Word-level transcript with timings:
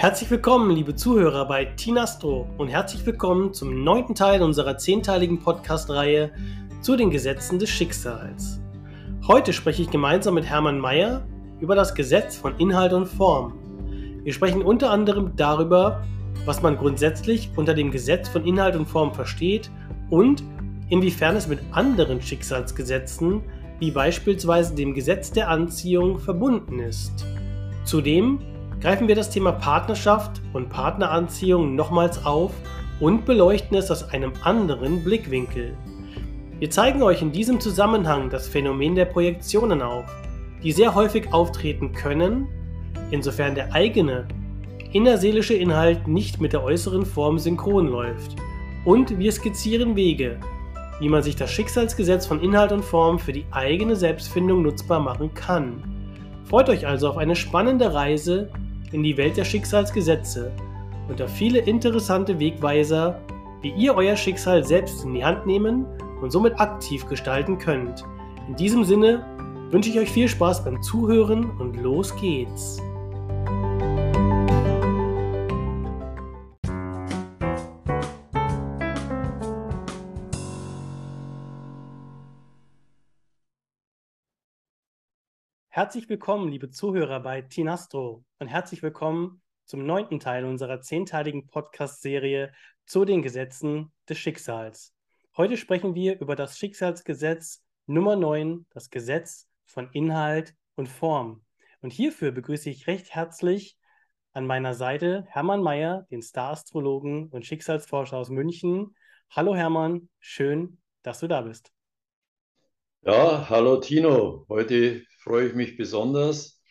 Herzlich 0.00 0.30
willkommen, 0.30 0.70
liebe 0.70 0.94
Zuhörer 0.94 1.46
bei 1.46 1.66
Tinastro 1.66 2.48
und 2.56 2.68
herzlich 2.68 3.04
willkommen 3.04 3.52
zum 3.52 3.84
neunten 3.84 4.14
Teil 4.14 4.40
unserer 4.40 4.78
zehnteiligen 4.78 5.40
Podcast-Reihe 5.40 6.30
zu 6.80 6.96
den 6.96 7.10
Gesetzen 7.10 7.58
des 7.58 7.68
Schicksals. 7.68 8.62
Heute 9.28 9.52
spreche 9.52 9.82
ich 9.82 9.90
gemeinsam 9.90 10.36
mit 10.36 10.46
Hermann 10.46 10.78
Mayer 10.78 11.28
über 11.60 11.74
das 11.74 11.94
Gesetz 11.94 12.34
von 12.34 12.56
Inhalt 12.56 12.94
und 12.94 13.08
Form. 13.08 13.52
Wir 14.24 14.32
sprechen 14.32 14.62
unter 14.62 14.90
anderem 14.90 15.32
darüber, 15.36 16.02
was 16.46 16.62
man 16.62 16.78
grundsätzlich 16.78 17.50
unter 17.56 17.74
dem 17.74 17.90
Gesetz 17.90 18.26
von 18.30 18.46
Inhalt 18.46 18.76
und 18.76 18.86
Form 18.86 19.12
versteht 19.12 19.70
und 20.08 20.42
inwiefern 20.88 21.36
es 21.36 21.46
mit 21.46 21.58
anderen 21.72 22.22
Schicksalsgesetzen, 22.22 23.42
wie 23.80 23.90
beispielsweise 23.90 24.74
dem 24.74 24.94
Gesetz 24.94 25.30
der 25.30 25.50
Anziehung, 25.50 26.18
verbunden 26.18 26.78
ist. 26.78 27.26
Zudem 27.84 28.40
greifen 28.80 29.08
wir 29.08 29.14
das 29.14 29.30
Thema 29.30 29.52
Partnerschaft 29.52 30.40
und 30.52 30.70
Partneranziehung 30.70 31.74
nochmals 31.74 32.24
auf 32.24 32.52
und 32.98 33.26
beleuchten 33.26 33.76
es 33.76 33.90
aus 33.90 34.08
einem 34.10 34.32
anderen 34.42 35.04
Blickwinkel. 35.04 35.76
Wir 36.58 36.70
zeigen 36.70 37.02
euch 37.02 37.22
in 37.22 37.32
diesem 37.32 37.60
Zusammenhang 37.60 38.30
das 38.30 38.48
Phänomen 38.48 38.94
der 38.94 39.06
Projektionen 39.06 39.82
auf, 39.82 40.04
die 40.62 40.72
sehr 40.72 40.94
häufig 40.94 41.32
auftreten 41.32 41.92
können, 41.92 42.48
insofern 43.10 43.54
der 43.54 43.72
eigene 43.74 44.26
innerseelische 44.92 45.54
Inhalt 45.54 46.08
nicht 46.08 46.40
mit 46.40 46.52
der 46.52 46.62
äußeren 46.62 47.06
Form 47.06 47.38
synchron 47.38 47.86
läuft. 47.86 48.36
Und 48.84 49.18
wir 49.18 49.30
skizzieren 49.30 49.94
Wege, 49.94 50.38
wie 51.00 51.08
man 51.08 51.22
sich 51.22 51.36
das 51.36 51.50
Schicksalsgesetz 51.50 52.26
von 52.26 52.42
Inhalt 52.42 52.72
und 52.72 52.84
Form 52.84 53.18
für 53.18 53.32
die 53.32 53.46
eigene 53.50 53.94
Selbstfindung 53.94 54.62
nutzbar 54.62 55.00
machen 55.00 55.32
kann. 55.34 55.82
Freut 56.44 56.68
euch 56.68 56.86
also 56.86 57.08
auf 57.08 57.16
eine 57.16 57.36
spannende 57.36 57.94
Reise 57.94 58.50
in 58.92 59.02
die 59.02 59.16
Welt 59.16 59.36
der 59.36 59.44
Schicksalsgesetze 59.44 60.52
und 61.08 61.20
auf 61.20 61.30
viele 61.30 61.60
interessante 61.60 62.38
Wegweiser, 62.38 63.20
wie 63.62 63.72
ihr 63.72 63.94
euer 63.94 64.16
Schicksal 64.16 64.64
selbst 64.64 65.04
in 65.04 65.14
die 65.14 65.24
Hand 65.24 65.46
nehmen 65.46 65.86
und 66.20 66.30
somit 66.30 66.58
aktiv 66.58 67.06
gestalten 67.08 67.58
könnt. 67.58 68.04
In 68.48 68.56
diesem 68.56 68.84
Sinne 68.84 69.24
wünsche 69.70 69.90
ich 69.90 69.98
euch 69.98 70.10
viel 70.10 70.28
Spaß 70.28 70.64
beim 70.64 70.82
Zuhören 70.82 71.50
und 71.58 71.76
los 71.76 72.14
geht's. 72.16 72.80
Herzlich 85.80 86.10
willkommen, 86.10 86.50
liebe 86.50 86.68
Zuhörer 86.68 87.20
bei 87.20 87.40
Tinastro 87.40 88.22
und 88.38 88.48
herzlich 88.48 88.82
willkommen 88.82 89.40
zum 89.64 89.86
neunten 89.86 90.20
Teil 90.20 90.44
unserer 90.44 90.82
zehnteiligen 90.82 91.46
Podcast-Serie 91.46 92.52
zu 92.84 93.06
den 93.06 93.22
Gesetzen 93.22 93.90
des 94.06 94.18
Schicksals. 94.18 94.94
Heute 95.38 95.56
sprechen 95.56 95.94
wir 95.94 96.20
über 96.20 96.36
das 96.36 96.58
Schicksalsgesetz 96.58 97.64
Nummer 97.86 98.14
9, 98.14 98.66
das 98.68 98.90
Gesetz 98.90 99.48
von 99.64 99.88
Inhalt 99.92 100.54
und 100.74 100.86
Form. 100.86 101.46
Und 101.80 101.94
hierfür 101.94 102.30
begrüße 102.30 102.68
ich 102.68 102.86
recht 102.86 103.14
herzlich 103.14 103.78
an 104.34 104.46
meiner 104.46 104.74
Seite 104.74 105.24
Hermann 105.28 105.62
Mayer, 105.62 106.06
den 106.10 106.20
Star-Astrologen 106.20 107.30
und 107.30 107.46
Schicksalsforscher 107.46 108.18
aus 108.18 108.28
München. 108.28 108.94
Hallo 109.30 109.56
Hermann, 109.56 110.10
schön, 110.18 110.76
dass 111.02 111.20
du 111.20 111.26
da 111.26 111.40
bist. 111.40 111.72
Ja, 113.00 113.48
hallo 113.48 113.78
Tino. 113.78 114.44
Heute 114.50 115.06
freue 115.20 115.48
ich 115.48 115.54
mich 115.54 115.76
besonders 115.76 116.62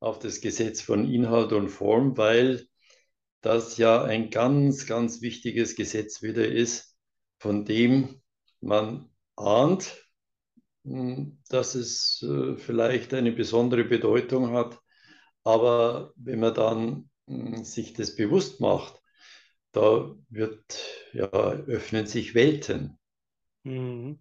auf 0.00 0.18
das 0.18 0.40
Gesetz 0.40 0.80
von 0.80 1.10
Inhalt 1.10 1.52
und 1.52 1.68
Form, 1.68 2.16
weil 2.16 2.66
das 3.42 3.76
ja 3.76 4.02
ein 4.02 4.30
ganz, 4.30 4.86
ganz 4.86 5.20
wichtiges 5.22 5.76
Gesetz 5.76 6.22
wieder 6.22 6.46
ist, 6.46 6.96
von 7.38 7.64
dem 7.64 8.20
man 8.60 9.10
ahnt, 9.36 10.06
hm, 10.84 11.38
dass 11.48 11.74
es 11.74 12.22
äh, 12.22 12.56
vielleicht 12.56 13.14
eine 13.14 13.32
besondere 13.32 13.84
Bedeutung 13.84 14.52
hat. 14.52 14.78
Aber 15.44 16.12
wenn 16.16 16.40
man 16.40 16.54
dann 16.54 17.10
hm, 17.26 17.64
sich 17.64 17.92
das 17.92 18.16
bewusst 18.16 18.60
macht, 18.60 19.00
da 19.72 20.14
wird, 20.28 20.62
ja, 21.12 21.28
öffnen 21.28 22.06
sich 22.06 22.34
Welten. 22.34 22.98
Mhm. 23.62 24.18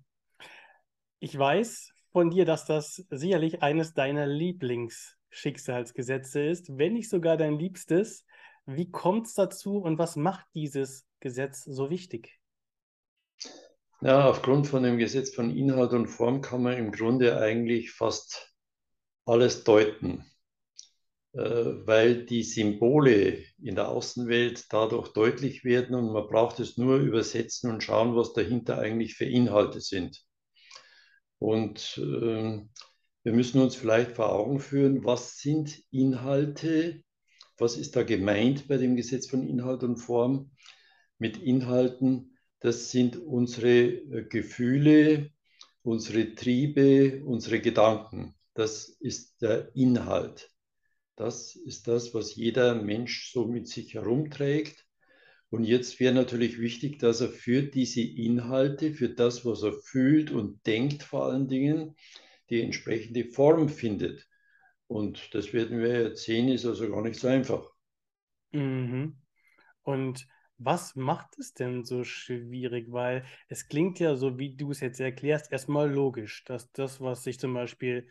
Ich 1.20 1.38
weiß, 1.38 1.92
von 2.12 2.30
dir, 2.30 2.46
dass 2.46 2.66
das 2.66 3.06
sicherlich 3.10 3.62
eines 3.62 3.94
deiner 3.94 4.28
Lieblingsschicksalsgesetze 4.28 6.42
ist, 6.42 6.78
wenn 6.78 6.94
nicht 6.94 7.10
sogar 7.10 7.38
dein 7.38 7.58
liebstes. 7.58 8.26
Wie 8.66 8.92
kommt 8.92 9.28
es 9.28 9.34
dazu 9.34 9.78
und 9.78 9.98
was 9.98 10.16
macht 10.16 10.46
dieses 10.54 11.08
Gesetz 11.20 11.64
so 11.64 11.90
wichtig? 11.90 12.40
Ja, 14.02 14.30
aufgrund 14.30 14.68
von 14.68 14.84
dem 14.84 14.98
Gesetz 14.98 15.34
von 15.36 15.56
Inhalt 15.56 15.92
und 15.92 16.08
Form 16.08 16.42
kann 16.42 16.64
man 16.64 16.78
im 16.78 16.92
Grunde 16.92 17.38
eigentlich 17.38 17.92
fast 17.92 18.54
alles 19.26 19.64
deuten, 19.66 20.26
äh, 21.34 21.40
weil 21.40 22.26
die 22.26 22.44
Symbole 22.44 23.44
in 23.62 23.76
der 23.76 23.90
Außenwelt 23.90 24.72
dadurch 24.72 25.10
deutlich 25.10 25.66
werden 25.66 25.96
und 25.96 26.14
man 26.14 26.28
braucht 26.28 26.60
es 26.62 26.78
nur 26.78 26.98
übersetzen 26.98 27.72
und 27.72 27.84
schauen, 27.84 28.16
was 28.16 28.32
dahinter 28.34 28.80
eigentlich 28.80 29.16
für 29.16 29.26
Inhalte 29.26 29.82
sind. 29.82 30.24
Und 31.40 31.98
äh, 31.98 32.62
wir 33.24 33.34
müssen 33.34 33.62
uns 33.62 33.76
vielleicht 33.76 34.12
vor 34.12 34.32
Augen 34.32 34.60
führen, 34.60 35.04
was 35.04 35.40
sind 35.40 35.82
Inhalte, 35.92 37.04
was 37.58 37.78
ist 37.78 37.96
da 37.96 38.04
gemeint 38.04 38.68
bei 38.68 38.78
dem 38.78 38.96
Gesetz 38.96 39.30
von 39.30 39.48
Inhalt 39.48 39.84
und 39.84 39.98
Form 39.98 40.52
mit 41.18 41.38
Inhalten. 41.38 42.38
Das 42.60 42.92
sind 42.92 43.18
unsere 43.18 43.70
äh, 43.70 44.26
Gefühle, 44.28 45.32
unsere 45.82 46.36
Triebe, 46.36 47.24
unsere 47.26 47.62
Gedanken. 47.62 48.36
Das 48.54 48.90
ist 49.00 49.42
der 49.42 49.74
Inhalt. 49.76 50.52
Das 51.16 51.56
ist 51.56 51.88
das, 51.88 52.14
was 52.14 52.36
jeder 52.36 52.76
Mensch 52.76 53.32
so 53.32 53.46
mit 53.46 53.68
sich 53.68 53.94
herumträgt. 53.94 54.86
Und 55.52 55.64
jetzt 55.64 56.00
wäre 56.00 56.14
natürlich 56.14 56.60
wichtig, 56.60 57.00
dass 57.00 57.22
er 57.22 57.30
für 57.30 57.64
diese 57.64 58.02
Inhalte, 58.02 58.94
für 58.94 59.10
das, 59.10 59.46
was 59.46 59.64
er 59.64 59.74
fühlt 59.74 60.32
und 60.32 60.66
denkt 60.68 61.04
vor 61.04 61.26
allen 61.26 61.48
Dingen, 61.48 61.96
die 62.50 62.62
entsprechende 62.62 63.26
Form 63.26 63.68
findet. 63.68 64.28
Und 64.88 65.34
das 65.34 65.54
werden 65.54 65.80
wir 65.80 66.04
jetzt 66.04 66.24
sehen, 66.24 66.50
ist 66.50 66.66
also 66.66 66.90
gar 66.90 67.02
nicht 67.02 67.20
so 67.20 67.28
einfach. 67.28 67.72
Mhm. 68.52 69.18
Und 69.84 70.28
was 70.58 70.96
macht 70.96 71.40
es 71.40 71.54
denn 71.54 71.84
so 71.84 72.04
schwierig? 72.04 72.92
Weil 72.92 73.26
es 73.48 73.68
klingt 73.68 74.00
ja 74.00 74.16
so, 74.16 74.38
wie 74.38 74.56
du 74.56 74.72
es 74.72 74.82
jetzt 74.82 75.00
erklärst, 75.00 75.52
erstmal 75.52 75.92
logisch, 75.92 76.44
dass 76.46 76.72
das, 76.74 77.00
was 77.02 77.26
ich 77.26 77.40
zum 77.40 77.54
Beispiel 77.54 78.08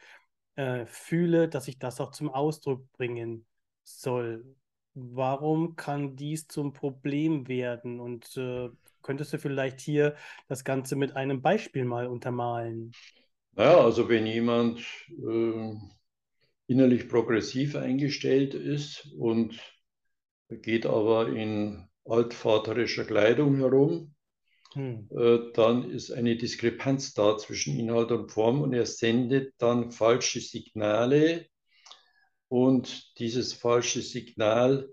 äh, 0.57 0.87
fühle, 0.87 1.49
dass 1.49 1.69
ich 1.69 1.79
das 1.79 2.01
auch 2.01 2.11
zum 2.11 2.31
Ausdruck 2.31 2.91
bringen 2.93 3.47
soll 3.85 4.57
warum 4.99 5.77
kann 5.77 6.17
dies 6.17 6.49
zum 6.49 6.73
Problem 6.73 7.49
werden? 7.49 8.01
Und 8.01 8.37
äh, 8.37 8.69
könntest 9.03 9.33
du 9.33 9.39
vielleicht 9.39 9.81
hier 9.81 10.17
das 10.49 10.65
Ganze 10.65 10.97
mit 10.97 11.17
einem 11.17 11.43
Beispiel 11.43 11.85
mal 11.85 12.07
untermalen? 12.07 12.93
Naja, 13.53 13.79
also 13.81 14.09
wenn 14.09 14.27
jemand 14.27 14.81
äh, 15.09 15.73
innerlich 16.67 17.09
progressiv 17.09 17.77
eingestellt 17.77 18.55
ist 18.55 19.09
und 19.19 19.59
geht 20.49 20.87
aber 20.87 21.29
in 21.29 21.89
altvaterischer 22.05 23.05
Kleidung 23.05 23.57
herum, 23.57 24.15
hm. 24.75 25.09
äh, 25.11 25.53
dann 25.55 25.91
ist 25.91 26.11
eine 26.11 26.37
Diskrepanz 26.37 27.15
da 27.15 27.37
zwischen 27.39 27.79
Inhalt 27.79 28.13
und 28.13 28.31
Form 28.31 28.63
und 28.63 28.75
er 28.75 28.87
sendet 28.87 29.55
dann 29.59 29.91
falsche 29.91 30.41
Signale 30.41 31.47
und 32.49 33.19
dieses 33.19 33.53
falsche 33.53 34.03
Signal 34.03 34.89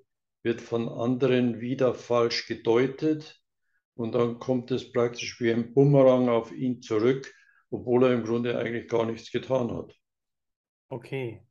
wird 0.45 0.61
von 0.61 0.87
anderen 0.87 1.59
wieder 1.59 1.95
falsch 1.95 2.47
gedeutet 2.47 3.41
und 3.95 4.13
dann 4.13 4.39
kommt 4.39 4.69
es 4.69 4.91
praktisch 4.91 5.41
wie 5.41 5.51
ein 5.51 5.73
Bumerang 5.73 6.29
auf 6.29 6.51
ihn 6.51 6.83
zurück, 6.83 7.33
obwohl 7.71 8.03
er 8.03 8.13
im 8.13 8.23
Grunde 8.23 8.57
eigentlich 8.57 8.87
gar 8.87 9.05
nichts 9.07 9.31
getan 9.31 9.75
hat. 9.75 9.93
Okay. 10.89 11.41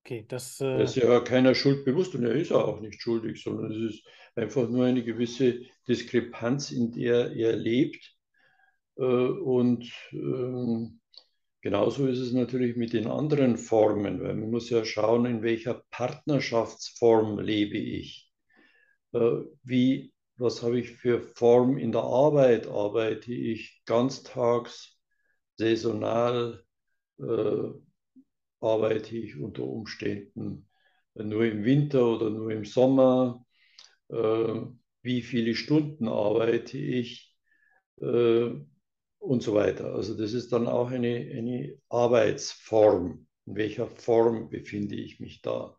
Okay, 0.00 0.24
das. 0.26 0.60
Äh... 0.60 0.64
Er 0.64 0.80
ist 0.80 0.96
ja 0.96 1.20
keiner 1.20 1.54
Schuld 1.54 1.84
bewusst 1.84 2.14
und 2.14 2.24
er 2.24 2.32
ist 2.32 2.52
auch 2.52 2.80
nicht 2.80 3.02
schuldig, 3.02 3.42
sondern 3.42 3.70
es 3.70 3.96
ist 3.96 4.06
einfach 4.34 4.66
nur 4.66 4.86
eine 4.86 5.04
gewisse 5.04 5.60
Diskrepanz, 5.86 6.70
in 6.70 6.92
der 6.92 7.32
er 7.32 7.54
lebt. 7.54 8.16
Äh, 8.96 9.02
und 9.02 9.92
ähm, 10.12 11.00
Genauso 11.60 12.06
ist 12.06 12.18
es 12.18 12.32
natürlich 12.32 12.76
mit 12.76 12.92
den 12.92 13.08
anderen 13.08 13.56
Formen, 13.56 14.22
weil 14.22 14.34
man 14.34 14.50
muss 14.50 14.70
ja 14.70 14.84
schauen, 14.84 15.26
in 15.26 15.42
welcher 15.42 15.82
Partnerschaftsform 15.90 17.40
lebe 17.40 17.78
ich. 17.78 18.30
Äh, 19.12 19.42
wie, 19.64 20.12
was 20.36 20.62
habe 20.62 20.78
ich 20.78 20.92
für 20.92 21.20
Form 21.20 21.78
in 21.78 21.92
der 21.92 22.02
Arbeit? 22.02 22.68
Arbeite 22.68 23.32
ich 23.32 23.82
ganztags, 23.86 24.96
saisonal? 25.56 26.64
Äh, 27.18 27.70
arbeite 28.60 29.16
ich 29.16 29.36
unter 29.36 29.64
Umständen 29.64 30.68
nur 31.24 31.44
im 31.44 31.64
Winter 31.64 32.06
oder 32.06 32.30
nur 32.30 32.50
im 32.50 32.64
Sommer, 32.64 33.44
äh, 34.08 34.60
wie 35.02 35.22
viele 35.22 35.54
Stunden 35.54 36.08
arbeite 36.08 36.78
ich 36.78 37.34
äh, 38.00 38.50
und 39.28 39.42
so 39.42 39.54
weiter. 39.54 39.94
Also 39.94 40.16
das 40.16 40.32
ist 40.32 40.52
dann 40.52 40.66
auch 40.66 40.90
eine, 40.90 41.30
eine 41.36 41.76
Arbeitsform. 41.90 43.26
In 43.44 43.56
welcher 43.56 43.86
Form 43.86 44.48
befinde 44.48 44.96
ich 44.96 45.20
mich 45.20 45.42
da? 45.42 45.76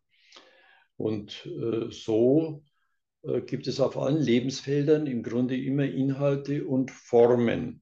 Und 0.98 1.48
äh, 1.48 1.90
so 1.90 2.64
äh, 3.24 3.42
gibt 3.42 3.66
es 3.68 3.80
auf 3.80 3.98
allen 3.98 4.22
Lebensfeldern 4.22 5.08
im 5.08 5.24
Grunde 5.24 5.58
immer 5.58 5.86
Inhalte 5.86 6.66
und 6.66 6.92
Formen. 6.92 7.82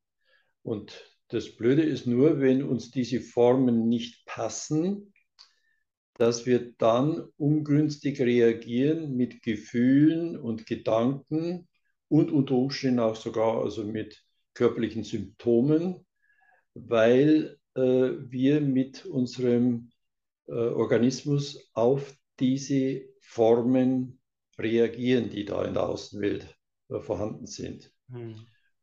Und 0.63 1.03
das 1.27 1.57
Blöde 1.57 1.83
ist 1.83 2.07
nur, 2.07 2.39
wenn 2.39 2.63
uns 2.63 2.89
diese 2.89 3.19
Formen 3.19 3.89
nicht 3.89 4.25
passen, 4.25 5.13
dass 6.13 6.45
wir 6.45 6.71
dann 6.77 7.27
ungünstig 7.35 8.21
reagieren 8.21 9.17
mit 9.17 9.43
Gefühlen 9.43 10.37
und 10.37 10.65
Gedanken 10.65 11.67
und 12.07 12.31
unter 12.31 12.55
Umständen 12.55 13.01
auch 13.01 13.17
sogar 13.17 13.61
also 13.61 13.83
mit 13.83 14.26
körperlichen 14.57 15.04
Symptomen, 15.04 16.04
weil 16.74 17.59
äh, 17.75 17.81
wir 17.81 18.59
mit 18.59 19.06
unserem 19.06 19.92
äh, 20.48 20.54
Organismus 20.54 21.69
auf 21.74 22.18
diese 22.39 23.04
Formen 23.21 24.19
reagieren, 24.57 25.30
die 25.30 25.45
da 25.45 25.63
in 25.63 25.75
der 25.75 25.88
Außenwelt 25.88 26.57
äh, 26.89 27.00
vorhanden 27.00 27.45
sind. 27.45 27.94
Hm. 28.09 28.33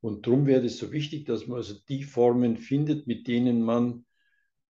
Und 0.00 0.26
darum 0.28 0.46
wäre 0.46 0.64
es 0.64 0.78
so 0.78 0.92
wichtig, 0.92 1.26
dass 1.26 1.48
man 1.48 1.56
also 1.56 1.74
die 1.88 2.04
Formen 2.04 2.56
findet, 2.56 3.08
mit 3.08 3.26
denen 3.26 3.60
man 3.60 4.06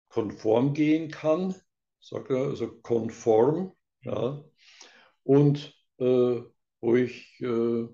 konform 0.08 0.72
gehen 0.72 1.10
kann, 1.10 1.54
sagt 2.00 2.30
er, 2.30 2.46
also 2.46 2.80
konform, 2.80 3.72
ja, 4.02 4.42
und 5.22 5.74
wo 5.96 6.96
ich 6.96 7.40
äh, 7.40 7.86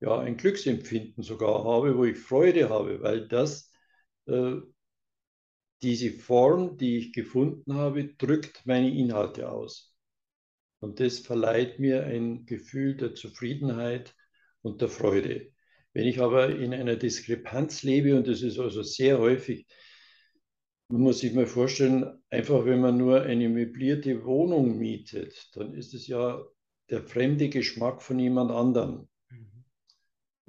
ja 0.00 0.18
ein 0.18 0.36
Glücksempfinden 0.36 1.22
sogar 1.22 1.64
habe, 1.64 1.96
wo 1.96 2.04
ich 2.04 2.18
Freude 2.18 2.70
habe, 2.70 3.02
weil 3.02 3.28
das 3.28 3.70
äh, 4.26 4.56
diese 5.82 6.10
Form, 6.12 6.76
die 6.76 6.98
ich 6.98 7.12
gefunden 7.12 7.74
habe, 7.74 8.14
drückt 8.14 8.66
meine 8.66 8.90
Inhalte 8.90 9.50
aus. 9.50 9.94
Und 10.80 11.00
das 11.00 11.18
verleiht 11.18 11.78
mir 11.78 12.04
ein 12.04 12.46
Gefühl 12.46 12.96
der 12.96 13.14
Zufriedenheit 13.14 14.14
und 14.62 14.80
der 14.80 14.88
Freude. 14.88 15.52
Wenn 15.92 16.06
ich 16.06 16.20
aber 16.20 16.56
in 16.56 16.72
einer 16.72 16.96
Diskrepanz 16.96 17.82
lebe, 17.82 18.16
und 18.16 18.26
das 18.26 18.42
ist 18.42 18.58
also 18.58 18.82
sehr 18.82 19.18
häufig, 19.18 19.66
man 20.88 21.02
muss 21.02 21.20
sich 21.20 21.32
mal 21.34 21.46
vorstellen, 21.46 22.20
einfach 22.30 22.64
wenn 22.64 22.80
man 22.80 22.96
nur 22.96 23.22
eine 23.22 23.48
möblierte 23.48 24.24
Wohnung 24.24 24.78
mietet, 24.78 25.50
dann 25.54 25.74
ist 25.74 25.94
es 25.94 26.06
ja 26.06 26.42
der 26.90 27.02
fremde 27.02 27.48
Geschmack 27.48 28.02
von 28.02 28.18
jemand 28.18 28.50
anderem. 28.50 29.08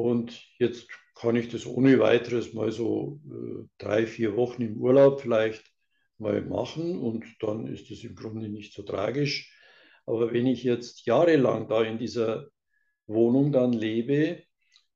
Und 0.02 0.42
jetzt 0.58 0.88
kann 1.16 1.36
ich 1.36 1.50
das 1.50 1.66
ohne 1.66 2.00
weiteres 2.00 2.54
mal 2.54 2.72
so 2.72 3.22
äh, 3.30 3.68
drei, 3.78 4.08
vier 4.08 4.36
Wochen 4.36 4.62
im 4.62 4.78
Urlaub 4.78 5.22
vielleicht 5.22 5.64
mal 6.18 6.42
machen 6.42 7.00
und 7.00 7.26
dann 7.40 7.68
ist 7.68 7.92
es 7.92 8.04
im 8.04 8.16
Grunde 8.16 8.50
nicht 8.50 8.74
so 8.74 8.84
tragisch. 8.84 9.56
Aber 10.06 10.34
wenn 10.34 10.48
ich 10.48 10.64
jetzt 10.64 11.06
jahrelang 11.06 11.68
da 11.68 11.84
in 11.84 11.98
dieser 11.98 12.48
Wohnung 13.08 13.52
dann 13.52 13.74
lebe 13.74 14.44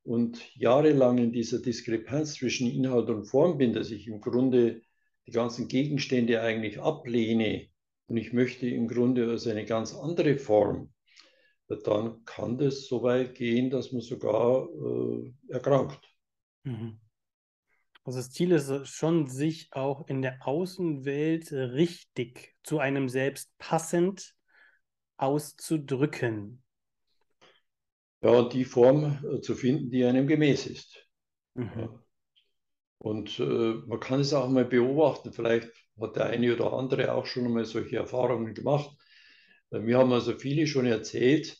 und 0.03 0.39
jahrelang 0.55 1.17
in 1.17 1.31
dieser 1.31 1.59
Diskrepanz 1.59 2.35
zwischen 2.35 2.69
Inhalt 2.69 3.09
und 3.09 3.25
Form 3.25 3.57
bin, 3.57 3.73
dass 3.73 3.91
ich 3.91 4.07
im 4.07 4.21
Grunde 4.21 4.81
die 5.27 5.31
ganzen 5.31 5.67
Gegenstände 5.67 6.41
eigentlich 6.41 6.79
ablehne 6.79 7.67
und 8.07 8.17
ich 8.17 8.33
möchte 8.33 8.67
im 8.67 8.87
Grunde 8.87 9.27
also 9.27 9.49
eine 9.49 9.65
ganz 9.65 9.95
andere 9.95 10.37
Form, 10.37 10.91
dann 11.67 12.23
kann 12.25 12.57
das 12.57 12.87
so 12.87 13.01
weit 13.03 13.35
gehen, 13.35 13.69
dass 13.69 13.91
man 13.91 14.01
sogar 14.01 14.67
äh, 14.69 15.33
erkrankt. 15.49 15.99
Mhm. 16.63 16.99
Also 18.03 18.19
das 18.19 18.31
Ziel 18.31 18.51
ist 18.51 18.87
schon, 18.87 19.25
sich 19.27 19.69
auch 19.71 20.07
in 20.07 20.21
der 20.21 20.47
Außenwelt 20.47 21.51
richtig 21.51 22.55
zu 22.63 22.77
einem 22.77 23.09
selbst 23.09 23.57
passend 23.57 24.35
auszudrücken. 25.17 26.63
Ja, 28.21 28.29
und 28.29 28.53
die 28.53 28.65
Form 28.65 29.23
äh, 29.25 29.41
zu 29.41 29.55
finden, 29.55 29.89
die 29.89 30.03
einem 30.05 30.27
gemäß 30.27 30.67
ist. 30.67 31.07
Mhm. 31.55 31.71
Ja. 31.75 32.03
Und 32.99 33.39
äh, 33.39 33.73
man 33.87 33.99
kann 33.99 34.21
es 34.21 34.33
auch 34.33 34.49
mal 34.49 34.65
beobachten, 34.65 35.33
vielleicht 35.33 35.71
hat 35.99 36.15
der 36.15 36.25
eine 36.27 36.53
oder 36.55 36.73
andere 36.73 37.13
auch 37.13 37.25
schon 37.25 37.51
mal 37.51 37.65
solche 37.65 37.97
Erfahrungen 37.97 38.53
gemacht. 38.53 38.89
Mir 39.79 39.97
haben 39.97 40.13
also 40.13 40.37
viele 40.37 40.67
schon 40.67 40.85
erzählt, 40.85 41.57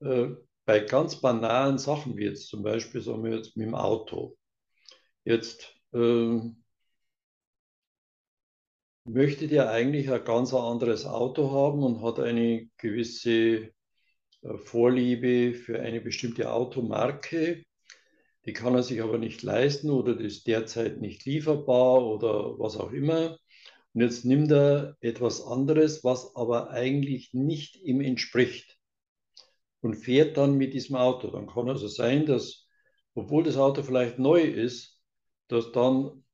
äh, 0.00 0.28
bei 0.64 0.80
ganz 0.80 1.20
banalen 1.20 1.78
Sachen 1.78 2.16
wie 2.16 2.24
jetzt 2.24 2.48
zum 2.48 2.62
Beispiel, 2.62 3.00
sagen 3.00 3.24
wir 3.24 3.36
jetzt 3.36 3.56
mit 3.56 3.66
dem 3.66 3.74
Auto. 3.74 4.36
Jetzt 5.24 5.74
äh, 5.92 6.40
möchte 9.04 9.48
der 9.48 9.70
eigentlich 9.70 10.10
ein 10.10 10.24
ganz 10.24 10.54
anderes 10.54 11.06
Auto 11.06 11.50
haben 11.52 11.82
und 11.82 12.02
hat 12.02 12.20
eine 12.20 12.68
gewisse 12.78 13.70
äh, 14.42 14.58
Vorliebe 14.58 15.54
für 15.54 15.80
eine 15.80 16.00
bestimmte 16.00 16.52
Automarke 16.52 17.64
die 18.44 18.52
kann 18.52 18.74
er 18.74 18.82
sich 18.82 19.02
aber 19.02 19.18
nicht 19.18 19.42
leisten 19.42 19.90
oder 19.90 20.18
ist 20.18 20.46
derzeit 20.46 21.00
nicht 21.00 21.24
lieferbar 21.24 22.04
oder 22.04 22.58
was 22.58 22.76
auch 22.76 22.92
immer. 22.92 23.38
Und 23.94 24.00
jetzt 24.00 24.24
nimmt 24.24 24.50
er 24.50 24.96
etwas 25.00 25.44
anderes, 25.44 26.02
was 26.02 26.34
aber 26.34 26.70
eigentlich 26.70 27.34
nicht 27.34 27.76
ihm 27.76 28.00
entspricht 28.00 28.78
und 29.80 29.94
fährt 29.94 30.36
dann 30.36 30.56
mit 30.56 30.72
diesem 30.72 30.96
Auto. 30.96 31.30
Dann 31.30 31.46
kann 31.46 31.68
also 31.68 31.88
sein, 31.88 32.24
dass, 32.24 32.66
obwohl 33.14 33.44
das 33.44 33.56
Auto 33.56 33.82
vielleicht 33.82 34.18
neu 34.18 34.40
ist, 34.40 34.98
dass 35.48 35.72
dann 35.72 36.24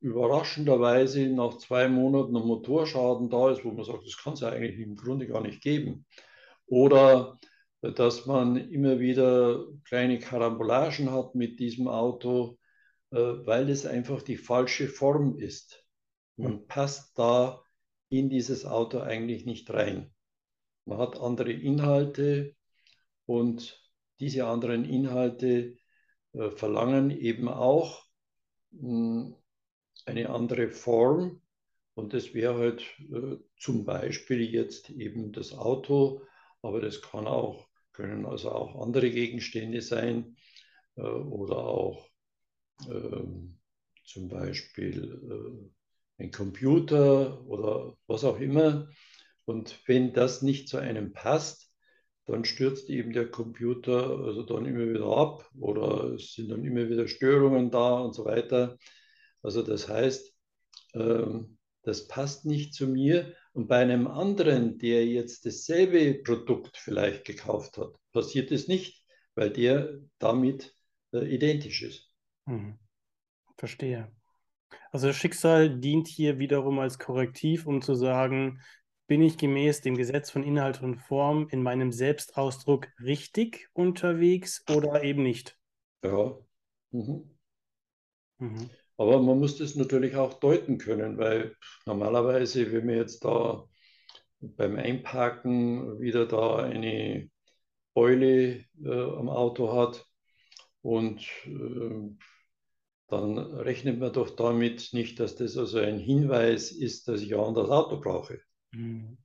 überraschenderweise 0.00 1.26
nach 1.28 1.56
zwei 1.58 1.88
Monaten 1.88 2.36
ein 2.36 2.46
Motorschaden 2.46 3.30
da 3.30 3.50
ist, 3.50 3.64
wo 3.64 3.70
man 3.70 3.84
sagt, 3.84 4.04
das 4.04 4.18
kann 4.18 4.34
es 4.34 4.40
ja 4.40 4.48
eigentlich 4.50 4.78
im 4.78 4.96
Grunde 4.96 5.26
gar 5.26 5.40
nicht 5.40 5.62
geben. 5.62 6.04
Oder 6.66 7.38
dass 7.80 8.26
man 8.26 8.56
immer 8.56 8.98
wieder 8.98 9.64
kleine 9.84 10.18
Karambolagen 10.18 11.12
hat 11.12 11.34
mit 11.34 11.58
diesem 11.60 11.88
Auto, 11.88 12.58
äh, 13.10 13.16
weil 13.16 13.70
es 13.70 13.86
einfach 13.86 14.22
die 14.22 14.36
falsche 14.36 14.88
Form 14.88 15.38
ist. 15.38 15.85
Man 16.36 16.52
hm. 16.52 16.66
passt 16.66 17.18
da 17.18 17.62
in 18.08 18.30
dieses 18.30 18.64
Auto 18.64 19.00
eigentlich 19.00 19.46
nicht 19.46 19.70
rein. 19.70 20.12
Man 20.84 20.98
hat 20.98 21.18
andere 21.18 21.52
Inhalte 21.52 22.54
und 23.26 23.82
diese 24.20 24.46
anderen 24.46 24.84
Inhalte 24.84 25.76
äh, 26.32 26.50
verlangen 26.50 27.10
eben 27.10 27.48
auch 27.48 28.04
hm, 28.72 29.34
eine 30.04 30.30
andere 30.30 30.70
Form. 30.70 31.42
Und 31.94 32.12
das 32.12 32.34
wäre 32.34 32.56
halt 32.56 32.82
äh, 33.00 33.38
zum 33.58 33.84
Beispiel 33.84 34.42
jetzt 34.42 34.90
eben 34.90 35.32
das 35.32 35.52
Auto, 35.52 36.22
aber 36.62 36.80
das 36.80 37.02
kann 37.02 37.26
auch 37.26 37.66
können 37.96 38.26
also 38.26 38.52
auch 38.52 38.82
andere 38.82 39.10
Gegenstände 39.10 39.80
sein 39.80 40.36
äh, 40.96 41.00
oder 41.00 41.56
auch 41.56 42.06
äh, 42.86 43.24
zum 44.04 44.28
Beispiel 44.28 45.18
äh, 45.30 45.75
ein 46.18 46.30
Computer 46.30 47.44
oder 47.46 47.96
was 48.06 48.24
auch 48.24 48.40
immer. 48.40 48.88
Und 49.44 49.80
wenn 49.86 50.12
das 50.12 50.42
nicht 50.42 50.68
zu 50.68 50.78
einem 50.78 51.12
passt, 51.12 51.70
dann 52.26 52.44
stürzt 52.44 52.90
eben 52.90 53.12
der 53.12 53.30
Computer 53.30 54.18
also 54.18 54.42
dann 54.42 54.66
immer 54.66 54.88
wieder 54.88 55.06
ab 55.16 55.48
oder 55.58 56.14
es 56.14 56.34
sind 56.34 56.50
dann 56.50 56.64
immer 56.64 56.88
wieder 56.88 57.06
Störungen 57.06 57.70
da 57.70 58.00
und 58.00 58.14
so 58.14 58.24
weiter. 58.24 58.76
Also 59.42 59.62
das 59.62 59.88
heißt, 59.88 60.34
ähm, 60.94 61.58
das 61.82 62.08
passt 62.08 62.44
nicht 62.44 62.74
zu 62.74 62.88
mir 62.88 63.32
und 63.52 63.68
bei 63.68 63.76
einem 63.76 64.08
anderen, 64.08 64.76
der 64.78 65.06
jetzt 65.06 65.46
dasselbe 65.46 66.20
Produkt 66.24 66.76
vielleicht 66.76 67.24
gekauft 67.24 67.78
hat, 67.78 67.94
passiert 68.12 68.50
es 68.50 68.66
nicht, 68.66 69.04
weil 69.36 69.50
der 69.50 70.00
damit 70.18 70.74
äh, 71.12 71.32
identisch 71.32 71.82
ist. 71.82 72.10
Hm. 72.46 72.76
Verstehe. 73.56 74.15
Also 74.96 75.12
Schicksal 75.12 75.78
dient 75.78 76.08
hier 76.08 76.38
wiederum 76.38 76.78
als 76.78 76.98
Korrektiv, 76.98 77.66
um 77.66 77.82
zu 77.82 77.94
sagen, 77.94 78.62
bin 79.06 79.20
ich 79.20 79.36
gemäß 79.36 79.82
dem 79.82 79.94
Gesetz 79.94 80.30
von 80.30 80.42
Inhalt 80.42 80.82
und 80.82 80.96
Form 80.96 81.48
in 81.50 81.62
meinem 81.62 81.92
Selbstausdruck 81.92 82.88
richtig 83.04 83.68
unterwegs 83.74 84.64
oder 84.74 85.04
eben 85.04 85.22
nicht? 85.22 85.58
Ja. 86.02 86.38
Mhm. 86.92 87.30
Mhm. 88.38 88.70
Aber 88.96 89.20
man 89.20 89.38
muss 89.38 89.58
das 89.58 89.74
natürlich 89.74 90.16
auch 90.16 90.32
deuten 90.32 90.78
können, 90.78 91.18
weil 91.18 91.54
normalerweise, 91.84 92.72
wenn 92.72 92.86
man 92.86 92.94
jetzt 92.94 93.22
da 93.22 93.68
beim 94.40 94.76
Einparken 94.76 96.00
wieder 96.00 96.24
da 96.24 96.56
eine 96.56 97.28
Eule 97.94 98.64
äh, 98.82 99.10
am 99.18 99.28
Auto 99.28 99.74
hat 99.76 100.06
und 100.80 101.20
äh, 101.44 102.16
dann 103.08 103.38
rechnet 103.38 103.98
man 104.00 104.12
doch 104.12 104.30
damit 104.36 104.92
nicht, 104.92 105.20
dass 105.20 105.36
das 105.36 105.56
also 105.56 105.78
ein 105.78 105.98
Hinweis 105.98 106.72
ist, 106.72 107.08
dass 107.08 107.20
ich 107.22 107.34
auch 107.34 107.52
das 107.54 107.70
Auto 107.70 108.00
brauche. 108.00 108.40
Mhm. 108.72 109.18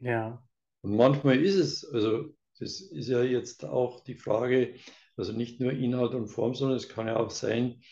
Ja, 0.00 0.44
Und 0.82 0.96
manchmal 0.96 1.42
ist 1.42 1.56
es, 1.56 1.84
also 1.84 2.34
das 2.58 2.80
ist 2.80 3.08
ja 3.08 3.22
jetzt 3.22 3.64
auch 3.64 4.00
die 4.04 4.16
Frage, 4.16 4.74
also 5.16 5.32
nicht 5.32 5.60
nur 5.60 5.72
Inhalt 5.72 6.14
und 6.14 6.28
Form, 6.28 6.54
sondern 6.54 6.76
es 6.76 6.88
kann 6.88 7.06
ja 7.06 7.16
auch 7.16 7.30
sein, 7.30 7.82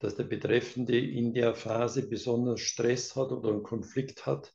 dass 0.00 0.16
der 0.16 0.24
Betreffende 0.24 0.98
in 0.98 1.34
der 1.34 1.54
Phase 1.54 2.08
besonders 2.08 2.60
Stress 2.60 3.16
hat 3.16 3.32
oder 3.32 3.50
einen 3.50 3.62
Konflikt 3.62 4.26
hat 4.26 4.52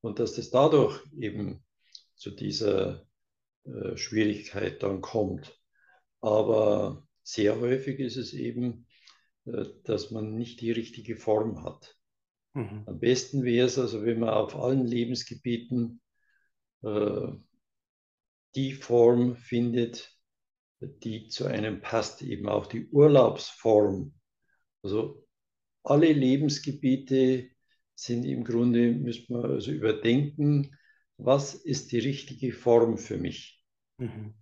und 0.00 0.18
dass 0.18 0.38
es 0.38 0.50
dadurch 0.50 1.00
eben 1.16 1.64
zu 2.16 2.30
dieser 2.30 3.06
äh, 3.64 3.96
Schwierigkeit 3.96 4.82
dann 4.82 5.00
kommt. 5.02 5.58
Aber 6.20 7.06
sehr 7.22 7.60
häufig 7.60 8.00
ist 8.00 8.16
es 8.16 8.34
eben, 8.34 8.87
dass 9.44 10.10
man 10.10 10.34
nicht 10.34 10.60
die 10.60 10.72
richtige 10.72 11.16
Form 11.16 11.64
hat. 11.64 11.96
Mhm. 12.54 12.84
Am 12.86 12.98
besten 12.98 13.44
wäre 13.44 13.66
es 13.66 13.78
also, 13.78 14.04
wenn 14.04 14.20
man 14.20 14.30
auf 14.30 14.56
allen 14.56 14.86
Lebensgebieten 14.86 16.00
äh, 16.82 17.28
die 18.54 18.72
Form 18.72 19.36
findet, 19.36 20.16
die 20.80 21.28
zu 21.28 21.46
einem 21.46 21.80
passt, 21.80 22.22
eben 22.22 22.48
auch 22.48 22.66
die 22.66 22.88
Urlaubsform. 22.88 24.14
Also 24.82 25.26
alle 25.82 26.12
Lebensgebiete 26.12 27.48
sind 27.94 28.24
im 28.24 28.44
Grunde, 28.44 28.92
müssen 28.92 29.34
wir 29.34 29.44
also 29.44 29.72
überdenken, 29.72 30.76
was 31.16 31.54
ist 31.54 31.90
die 31.92 31.98
richtige 31.98 32.52
Form 32.52 32.96
für 32.96 33.18
mich. 33.18 33.62
Mhm. 33.98 34.34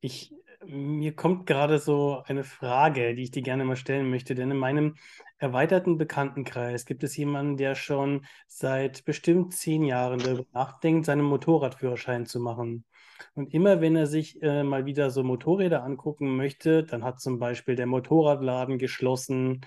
Ich, 0.00 0.34
mir 0.66 1.14
kommt 1.14 1.46
gerade 1.46 1.78
so 1.78 2.22
eine 2.26 2.44
Frage, 2.44 3.14
die 3.14 3.24
ich 3.24 3.30
dir 3.30 3.42
gerne 3.42 3.64
mal 3.64 3.76
stellen 3.76 4.10
möchte, 4.10 4.34
denn 4.34 4.50
in 4.50 4.56
meinem 4.56 4.96
erweiterten 5.38 5.98
Bekanntenkreis 5.98 6.86
gibt 6.86 7.04
es 7.04 7.16
jemanden, 7.16 7.56
der 7.56 7.74
schon 7.74 8.24
seit 8.46 9.04
bestimmt 9.04 9.54
zehn 9.54 9.84
Jahren 9.84 10.18
darüber 10.18 10.46
nachdenkt, 10.52 11.06
seinen 11.06 11.24
Motorradführerschein 11.24 12.26
zu 12.26 12.40
machen. 12.40 12.84
Und 13.34 13.52
immer 13.52 13.80
wenn 13.80 13.96
er 13.96 14.06
sich 14.06 14.42
äh, 14.42 14.62
mal 14.62 14.86
wieder 14.86 15.10
so 15.10 15.22
Motorräder 15.22 15.82
angucken 15.84 16.36
möchte, 16.36 16.84
dann 16.84 17.04
hat 17.04 17.20
zum 17.20 17.38
Beispiel 17.38 17.76
der 17.76 17.86
Motorradladen 17.86 18.78
geschlossen, 18.78 19.62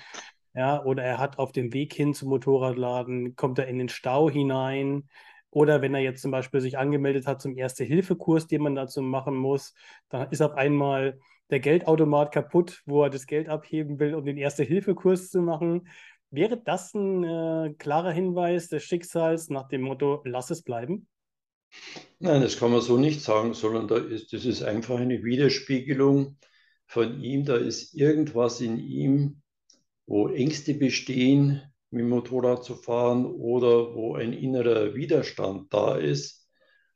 ja, 0.53 0.83
oder 0.83 1.03
er 1.03 1.19
hat 1.19 1.39
auf 1.39 1.51
dem 1.51 1.73
Weg 1.73 1.93
hin 1.93 2.13
zum 2.13 2.29
Motorradladen, 2.29 3.35
kommt 3.35 3.59
er 3.59 3.67
in 3.67 3.77
den 3.77 3.89
Stau 3.89 4.29
hinein. 4.29 5.07
Oder 5.51 5.81
wenn 5.81 5.95
er 5.95 6.01
jetzt 6.01 6.21
zum 6.21 6.31
Beispiel 6.31 6.61
sich 6.61 6.77
angemeldet 6.77 7.25
hat 7.25 7.41
zum 7.41 7.57
Erste-Hilfe-Kurs, 7.57 8.47
den 8.47 8.61
man 8.61 8.75
dazu 8.75 9.01
machen 9.01 9.35
muss, 9.35 9.73
dann 10.09 10.29
ist 10.31 10.41
auf 10.41 10.53
einmal 10.53 11.19
der 11.49 11.59
Geldautomat 11.59 12.31
kaputt, 12.31 12.83
wo 12.85 13.03
er 13.03 13.09
das 13.09 13.25
Geld 13.25 13.49
abheben 13.49 13.99
will, 13.99 14.13
um 14.13 14.25
den 14.25 14.37
Erste-Hilfe-Kurs 14.37 15.29
zu 15.29 15.41
machen. 15.41 15.87
Wäre 16.31 16.61
das 16.63 16.93
ein 16.93 17.23
äh, 17.23 17.73
klarer 17.77 18.11
Hinweis 18.11 18.67
des 18.67 18.83
Schicksals 18.83 19.49
nach 19.49 19.67
dem 19.67 19.81
Motto, 19.81 20.21
lass 20.25 20.51
es 20.51 20.61
bleiben? 20.61 21.07
Nein, 22.19 22.41
das 22.41 22.57
kann 22.57 22.71
man 22.71 22.81
so 22.81 22.97
nicht 22.97 23.21
sagen, 23.21 23.53
sondern 23.53 23.87
da 23.87 23.97
ist, 23.97 24.33
das 24.33 24.45
ist 24.45 24.61
einfach 24.61 24.99
eine 24.99 25.23
Widerspiegelung 25.23 26.37
von 26.85 27.21
ihm. 27.21 27.45
Da 27.45 27.55
ist 27.55 27.95
irgendwas 27.95 28.61
in 28.61 28.77
ihm, 28.77 29.41
wo 30.05 30.27
Ängste 30.27 30.73
bestehen, 30.73 31.61
mit 31.91 32.01
dem 32.01 32.09
Motorrad 32.09 32.63
zu 32.63 32.75
fahren 32.75 33.25
oder 33.25 33.95
wo 33.95 34.15
ein 34.15 34.33
innerer 34.33 34.93
Widerstand 34.93 35.73
da 35.73 35.95
ist. 35.95 36.47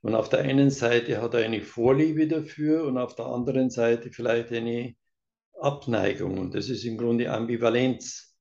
Und 0.02 0.16
auf 0.16 0.30
der 0.30 0.40
einen 0.40 0.70
Seite 0.70 1.22
hat 1.22 1.34
er 1.34 1.46
eine 1.46 1.62
Vorliebe 1.62 2.28
dafür 2.28 2.86
und 2.86 2.98
auf 2.98 3.16
der 3.16 3.26
anderen 3.26 3.70
Seite 3.70 4.12
vielleicht 4.12 4.52
eine 4.52 4.96
Abneigung. 5.60 6.38
Und 6.38 6.54
das 6.54 6.70
ist 6.70 6.84
im 6.84 6.98
Grunde 6.98 7.32
Ambivalenz. 7.32 8.36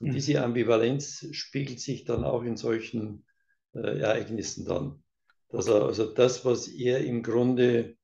Und 0.00 0.08
mhm. 0.08 0.12
diese 0.12 0.42
Ambivalenz 0.42 1.28
spiegelt 1.32 1.80
sich 1.80 2.04
dann 2.04 2.24
auch 2.24 2.42
in 2.42 2.56
solchen 2.56 3.26
äh, 3.74 4.00
Ereignissen 4.00 4.64
dann. 4.64 5.02
Dass 5.50 5.68
er, 5.68 5.84
also 5.84 6.06
das, 6.12 6.44
was 6.44 6.68
er 6.68 7.04
im 7.04 7.22
Grunde 7.22 7.96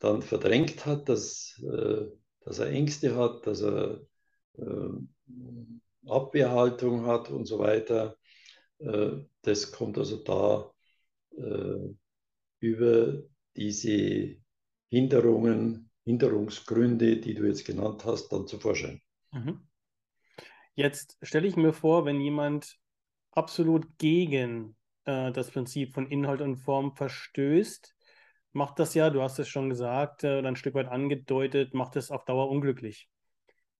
dann 0.00 0.22
verdrängt 0.22 0.86
hat, 0.86 1.08
dass, 1.08 1.62
äh, 1.62 2.06
dass 2.40 2.58
er 2.58 2.68
Ängste 2.70 3.16
hat, 3.16 3.46
dass 3.46 3.62
er 3.62 4.00
äh, 4.58 4.88
Abwehrhaltung 6.06 7.06
hat 7.06 7.30
und 7.30 7.46
so 7.46 7.58
weiter. 7.58 8.16
Äh, 8.78 9.10
das 9.42 9.72
kommt 9.72 9.98
also 9.98 10.16
da 10.22 10.72
äh, 11.36 11.94
über 12.60 13.22
diese 13.56 14.36
Hinderungen, 14.88 15.90
Hinderungsgründe, 16.04 17.18
die 17.18 17.34
du 17.34 17.46
jetzt 17.46 17.64
genannt 17.64 18.04
hast, 18.04 18.28
dann 18.28 18.46
zu 18.46 18.58
Vorschein. 18.58 19.00
Mhm. 19.32 19.66
Jetzt 20.74 21.18
stelle 21.22 21.46
ich 21.46 21.56
mir 21.56 21.72
vor, 21.72 22.04
wenn 22.04 22.20
jemand 22.20 22.78
absolut 23.32 23.98
gegen 23.98 24.76
äh, 25.04 25.30
das 25.32 25.50
Prinzip 25.50 25.94
von 25.94 26.06
Inhalt 26.10 26.40
und 26.40 26.56
Form 26.56 26.96
verstößt, 26.96 27.94
macht 28.52 28.78
das 28.78 28.94
ja, 28.94 29.10
du 29.10 29.22
hast 29.22 29.38
es 29.38 29.48
schon 29.48 29.68
gesagt 29.68 30.24
äh, 30.24 30.38
oder 30.38 30.48
ein 30.48 30.56
Stück 30.56 30.74
weit 30.74 30.88
angedeutet, 30.88 31.74
macht 31.74 31.96
es 31.96 32.10
auf 32.10 32.24
Dauer 32.24 32.48
unglücklich. 32.48 33.08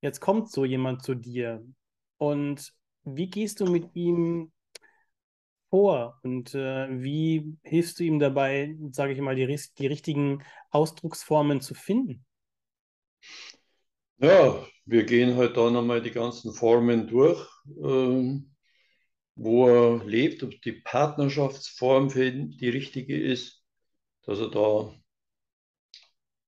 Jetzt 0.01 0.21
kommt 0.21 0.51
so 0.51 0.65
jemand 0.65 1.03
zu 1.03 1.15
dir 1.15 1.65
und 2.21 2.75
wie 3.05 3.31
gehst 3.31 3.61
du 3.61 3.67
mit 3.67 3.97
ihm 3.97 4.53
vor 5.71 6.19
und 6.23 6.55
äh, 6.55 6.89
wie 7.03 7.57
hilfst 7.63 7.99
du 7.99 8.05
ihm 8.05 8.19
dabei, 8.19 8.77
sage 8.93 9.15
ich 9.15 9.21
mal, 9.21 9.37
die, 9.37 9.59
die 9.79 9.87
richtigen 9.87 10.43
Ausdrucksformen 10.71 11.61
zu 11.63 11.75
finden? 11.75 12.27
Ja, 14.19 14.67
wir 14.85 15.05
gehen 15.05 15.37
halt 15.37 15.57
da 15.57 15.71
nochmal 15.71 16.03
die 16.03 16.11
ganzen 16.11 16.53
Formen 16.53 17.07
durch, 17.07 17.41
äh, 17.83 18.41
wo 19.37 19.69
er 19.69 20.05
lebt, 20.05 20.43
ob 20.43 20.61
die 20.61 20.73
Partnerschaftsform 20.73 22.11
für 22.11 22.27
ihn 22.29 22.51
die 22.59 22.69
richtige 22.69 23.19
ist, 23.19 23.65
dass 24.27 24.41
er 24.41 24.51
da 24.51 24.95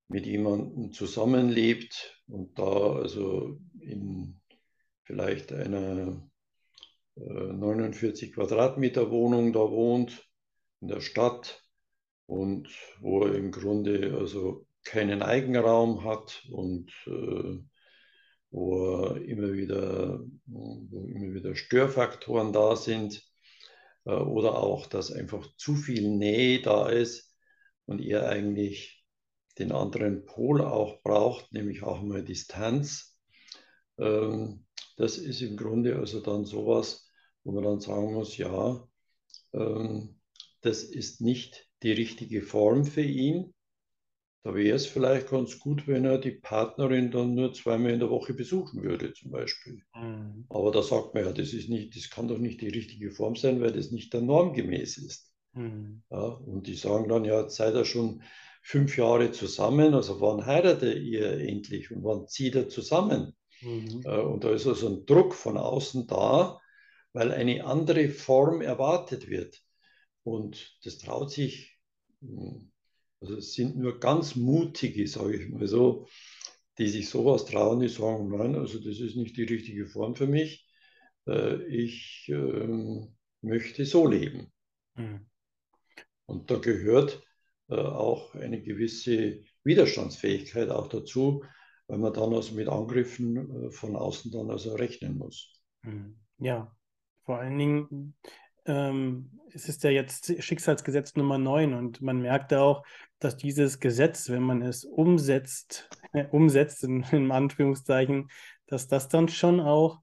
mit 0.09 0.27
jemandem 0.27 0.93
zusammenlebt 0.93 2.23
und 2.27 2.59
da 2.59 2.97
also 2.97 3.59
in 3.81 4.42
vielleicht 5.05 5.53
einer 5.53 6.29
äh, 7.17 7.21
49 7.21 8.35
Quadratmeter 8.35 9.11
Wohnung 9.11 9.53
da 9.53 9.61
wohnt 9.61 10.29
in 10.81 10.89
der 10.89 11.01
Stadt 11.01 11.63
und 12.27 12.69
wo 13.01 13.25
er 13.25 13.35
im 13.35 13.51
Grunde 13.51 14.17
also 14.19 14.67
keinen 14.85 15.23
Eigenraum 15.23 16.05
hat 16.05 16.45
und 16.51 16.91
äh, 17.07 17.59
wo 18.51 19.07
immer 19.15 19.53
wieder, 19.53 20.21
wo 20.47 21.07
immer 21.07 21.35
wieder 21.35 21.55
Störfaktoren 21.55 22.53
da 22.53 22.77
sind 22.77 23.23
äh, 24.05 24.11
oder 24.11 24.57
auch, 24.57 24.87
dass 24.87 25.13
einfach 25.13 25.47
zu 25.57 25.75
viel 25.75 26.09
Nähe 26.09 26.61
da 26.61 26.89
ist 26.89 27.35
und 27.87 28.01
er 28.01 28.29
eigentlich 28.29 29.05
den 29.59 29.73
anderen 29.73 30.25
Pol 30.25 30.63
auch 30.63 31.03
braucht, 31.03 31.53
nämlich 31.53 31.83
auch 31.83 32.03
mal 32.03 32.25
Distanz. 32.25 33.19
Ähm, 33.99 34.67
das 34.97 35.19
ist 35.19 35.41
im 35.43 35.57
Grunde 35.57 35.97
also 35.97 36.21
dann 36.21 36.45
sowas, 36.45 37.09
wo 37.45 37.53
man 37.53 37.65
dann 37.65 37.81
sagen 37.81 38.15
muss, 38.15 38.37
ja, 38.37 38.87
ähm, 39.53 40.21
das 40.61 40.85
ist 40.85 41.21
nicht 41.21 41.69
die 41.83 41.93
richtige 41.93 42.43
Form 42.43 42.85
für 42.85 43.03
ihn. 43.03 43.53
Da 44.45 44.55
wäre 44.55 44.75
es 44.75 44.87
vielleicht 44.87 45.29
ganz 45.31 45.59
gut, 45.61 45.87
wenn 45.87 46.05
er 46.05 46.19
die 46.19 46.33
Partnerin 46.33 47.13
dann 47.13 47.35
nur 47.35 47.53
zweimal 47.55 47.93
in 47.93 48.01
der 48.01 48.11
Woche 48.11 48.35
besuchen 48.35 48.83
würde, 48.83 49.13
zum 49.13 49.31
Beispiel. 49.31 49.83
Mhm. 49.95 50.47
Aber 50.49 50.73
da 50.73 50.83
sagt 50.83 51.15
man 51.15 51.25
ja, 51.25 51.33
das 51.33 51.53
ist 51.53 51.69
nicht, 51.69 51.97
das 51.97 52.11
kann 52.11 52.27
doch 52.27 52.39
nicht 52.39 52.61
die 52.61 52.69
richtige 52.69 53.13
Form 53.13 53.37
sein, 53.37 53.61
weil 53.61 53.73
das 53.73 53.93
nicht 53.93 54.13
der 54.13 54.21
Norm 54.21 54.53
gemäß 54.53 54.99
ist. 54.99 55.33
Mhm. 55.53 56.03
Ja, 56.11 56.25
und 56.25 56.67
die 56.67 56.75
sagen 56.75 57.09
dann, 57.09 57.25
ja, 57.25 57.43
jetzt 57.43 57.57
seid 57.57 57.75
ihr 57.75 57.85
schon 57.85 58.23
fünf 58.63 58.97
Jahre 58.97 59.31
zusammen, 59.33 59.95
also 59.95 60.21
wann 60.21 60.47
heiratet 60.47 61.03
ihr 61.03 61.39
endlich 61.39 61.91
und 61.91 62.03
wann 62.05 62.27
zieht 62.27 62.55
ihr 62.55 62.69
zusammen? 62.69 63.35
Mhm. 63.63 64.03
Äh, 64.05 64.21
und 64.21 64.45
da 64.45 64.51
ist 64.51 64.67
also 64.67 64.89
ein 64.89 65.07
Druck 65.07 65.35
von 65.35 65.57
außen 65.57 66.07
da, 66.07 66.61
weil 67.13 67.33
eine 67.33 67.65
andere 67.65 68.09
Form 68.09 68.61
erwartet 68.61 69.29
wird. 69.29 69.63
Und 70.25 70.79
das 70.85 70.99
traut 70.99 71.31
sich, 71.31 71.79
hm, 72.21 72.71
also 73.21 73.37
es 73.37 73.55
sind 73.55 73.77
nur 73.77 74.01
ganz 74.01 74.35
mutige, 74.35 75.07
sage 75.07 75.37
ich 75.37 75.49
mal 75.49 75.67
so, 75.67 76.09
die 76.79 76.89
sich 76.89 77.09
sowas 77.09 77.45
trauen, 77.45 77.81
die 77.81 77.89
sagen, 77.89 78.31
nein, 78.31 78.57
also 78.57 78.79
das 78.79 78.99
ist 78.99 79.17
nicht 79.17 79.37
die 79.37 79.45
richtige 79.45 79.87
Form 79.87 80.15
für 80.17 80.27
mich. 80.27 80.67
Äh, 81.27 81.63
ich 81.67 82.29
ähm, 82.29 83.15
möchte 83.43 83.85
so 83.85 84.07
leben. 84.07 84.53
Mhm. 84.97 85.27
Und 86.27 86.51
da 86.51 86.57
gehört 86.57 87.23
äh, 87.69 87.75
auch 87.75 88.35
eine 88.35 88.63
gewisse 88.63 89.43
Widerstandsfähigkeit 89.65 90.71
auch 90.71 90.89
dazu, 90.89 91.45
weil 91.93 91.99
man 91.99 92.15
dann 92.15 92.33
also 92.33 92.55
mit 92.55 92.69
Angriffen 92.69 93.67
äh, 93.67 93.71
von 93.71 93.97
außen 93.97 94.33
dann 94.33 94.51
also 94.51 94.75
rechnen 94.75 95.19
muss. 95.19 95.61
Hm. 95.83 96.17
Ja, 96.39 96.75
vor 97.27 97.39
allen 97.39 97.59
Dingen 97.59 98.15
ähm, 98.65 99.39
es 99.53 99.69
ist 99.69 99.85
ja 99.85 99.91
jetzt 99.91 100.43
Schicksalsgesetz 100.43 101.17
Nummer 101.17 101.37
9 101.37 101.75
und 101.75 102.01
man 102.01 102.23
merkt 102.23 102.55
auch, 102.55 102.83
dass 103.19 103.37
dieses 103.37 103.79
Gesetz, 103.79 104.31
wenn 104.31 104.43
man 104.43 104.63
es 104.63 104.87
umsetzt, 104.87 105.91
äh, 106.15 106.25
umsetzt 106.31 106.83
in, 106.83 107.03
in 107.13 107.31
Anführungszeichen, 107.31 108.31
dass 108.69 108.89
das 108.89 109.09
dann 109.09 109.29
schon 109.29 109.61
auch 109.61 110.01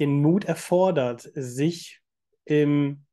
den 0.00 0.20
Mut 0.20 0.44
erfordert, 0.44 1.30
sich 1.34 2.02
im 2.44 3.06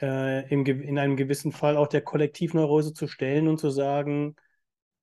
äh, 0.00 0.48
im, 0.52 0.64
in 0.64 1.00
einem 1.00 1.16
gewissen 1.16 1.50
Fall 1.50 1.76
auch 1.76 1.88
der 1.88 2.02
Kollektivneurose 2.02 2.94
zu 2.94 3.08
stellen 3.08 3.48
und 3.48 3.58
zu 3.58 3.70
sagen, 3.70 4.36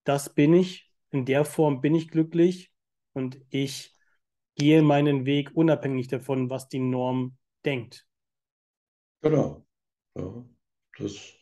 das 0.06 0.34
bin 0.34 0.54
ich, 0.54 0.90
in 1.16 1.26
der 1.26 1.46
Form 1.46 1.80
bin 1.80 1.96
ich 1.96 2.10
glücklich 2.10 2.72
und 3.14 3.40
ich 3.50 3.96
gehe 4.56 4.82
meinen 4.82 5.26
Weg 5.26 5.52
unabhängig 5.56 6.10
davon, 6.10 6.50
was 6.50 6.68
die 6.68 6.80
Norm 6.80 7.38
denkt. 7.64 8.06
Genau. 9.22 9.66
Ja, 10.16 10.46
das, 11.00 11.34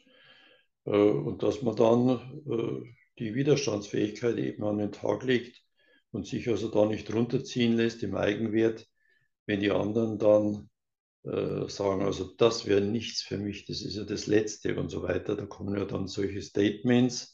äh, 0.85 0.91
und 0.91 1.41
dass 1.41 1.63
man 1.63 1.75
dann 1.75 2.09
äh, 2.47 2.93
die 3.19 3.33
Widerstandsfähigkeit 3.33 4.37
eben 4.37 4.63
an 4.63 4.77
den 4.77 4.91
Tag 4.91 5.23
legt 5.23 5.61
und 6.11 6.27
sich 6.27 6.47
also 6.49 6.69
da 6.69 6.85
nicht 6.85 7.11
runterziehen 7.13 7.75
lässt 7.75 8.03
im 8.03 8.15
Eigenwert, 8.15 8.87
wenn 9.47 9.59
die 9.59 9.71
anderen 9.71 10.19
dann 10.19 10.69
äh, 11.23 11.67
sagen, 11.67 12.03
also 12.03 12.31
das 12.37 12.67
wäre 12.67 12.81
nichts 12.81 13.21
für 13.23 13.37
mich, 13.39 13.65
das 13.65 13.81
ist 13.81 13.95
ja 13.95 14.03
das 14.03 14.27
Letzte 14.27 14.75
und 14.79 14.89
so 14.89 15.01
weiter. 15.01 15.35
Da 15.35 15.45
kommen 15.45 15.75
ja 15.75 15.85
dann 15.85 16.07
solche 16.07 16.41
Statements 16.41 17.32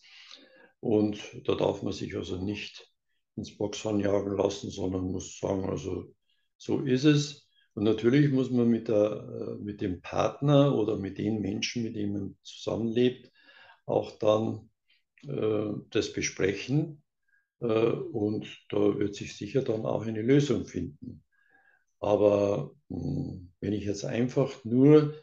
und 0.79 1.19
da 1.45 1.55
darf 1.55 1.83
man 1.83 1.93
sich 1.93 2.15
also 2.15 2.37
nicht 2.37 2.89
ins 3.35 3.57
Boxhorn 3.57 3.99
jagen 3.99 4.35
lassen, 4.35 4.69
sondern 4.69 5.11
muss 5.11 5.39
sagen, 5.39 5.69
also 5.69 6.13
so 6.57 6.81
ist 6.81 7.05
es. 7.05 7.47
Und 7.73 7.83
natürlich 7.83 8.31
muss 8.31 8.49
man 8.49 8.69
mit, 8.69 8.87
der, 8.87 9.57
äh, 9.59 9.63
mit 9.63 9.81
dem 9.81 10.01
Partner 10.01 10.75
oder 10.75 10.97
mit 10.97 11.17
den 11.17 11.39
Menschen, 11.39 11.83
mit 11.83 11.95
denen 11.95 12.13
man 12.13 12.37
zusammenlebt, 12.43 13.31
auch 13.85 14.17
dann 14.19 14.69
äh, 15.27 15.71
das 15.89 16.11
besprechen. 16.13 17.03
Äh, 17.61 17.65
und 17.65 18.47
da 18.69 18.97
wird 18.99 19.15
sich 19.15 19.35
sicher 19.35 19.61
dann 19.61 19.85
auch 19.85 20.05
eine 20.05 20.21
Lösung 20.21 20.65
finden. 20.65 21.23
Aber 21.99 22.73
mh, 22.89 22.97
hm, 22.97 23.53
wenn 23.61 23.73
ich 23.73 23.85
jetzt 23.85 24.05
einfach 24.05 24.63
nur 24.63 25.15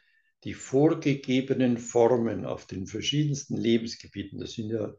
die 0.44 0.54
vorgegebenen 0.54 1.78
Formen 1.78 2.44
auf 2.44 2.66
den 2.66 2.86
verschiedensten 2.86 3.56
Lebensgebieten, 3.56 4.38
das 4.38 4.52
sind 4.52 4.70
ja 4.70 4.94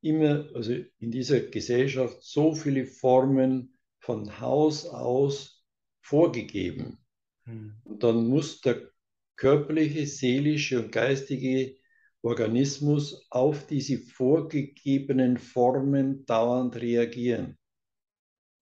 immer, 0.00 0.48
also 0.54 0.72
in 0.98 1.10
dieser 1.10 1.40
Gesellschaft 1.40 2.18
so 2.22 2.54
viele 2.54 2.86
Formen 2.86 3.76
von 4.00 4.40
Haus 4.40 4.86
aus 4.86 5.64
vorgegeben. 6.00 6.98
Hm. 7.44 7.74
Und 7.84 8.02
dann 8.02 8.26
muss 8.28 8.60
der 8.60 8.90
körperliche, 9.36 10.06
seelische 10.06 10.80
und 10.80 10.92
geistige 10.92 11.76
Organismus 12.22 13.26
auf 13.30 13.66
diese 13.66 13.98
vorgegebenen 13.98 15.38
Formen 15.38 16.26
dauernd 16.26 16.76
reagieren. 16.76 17.56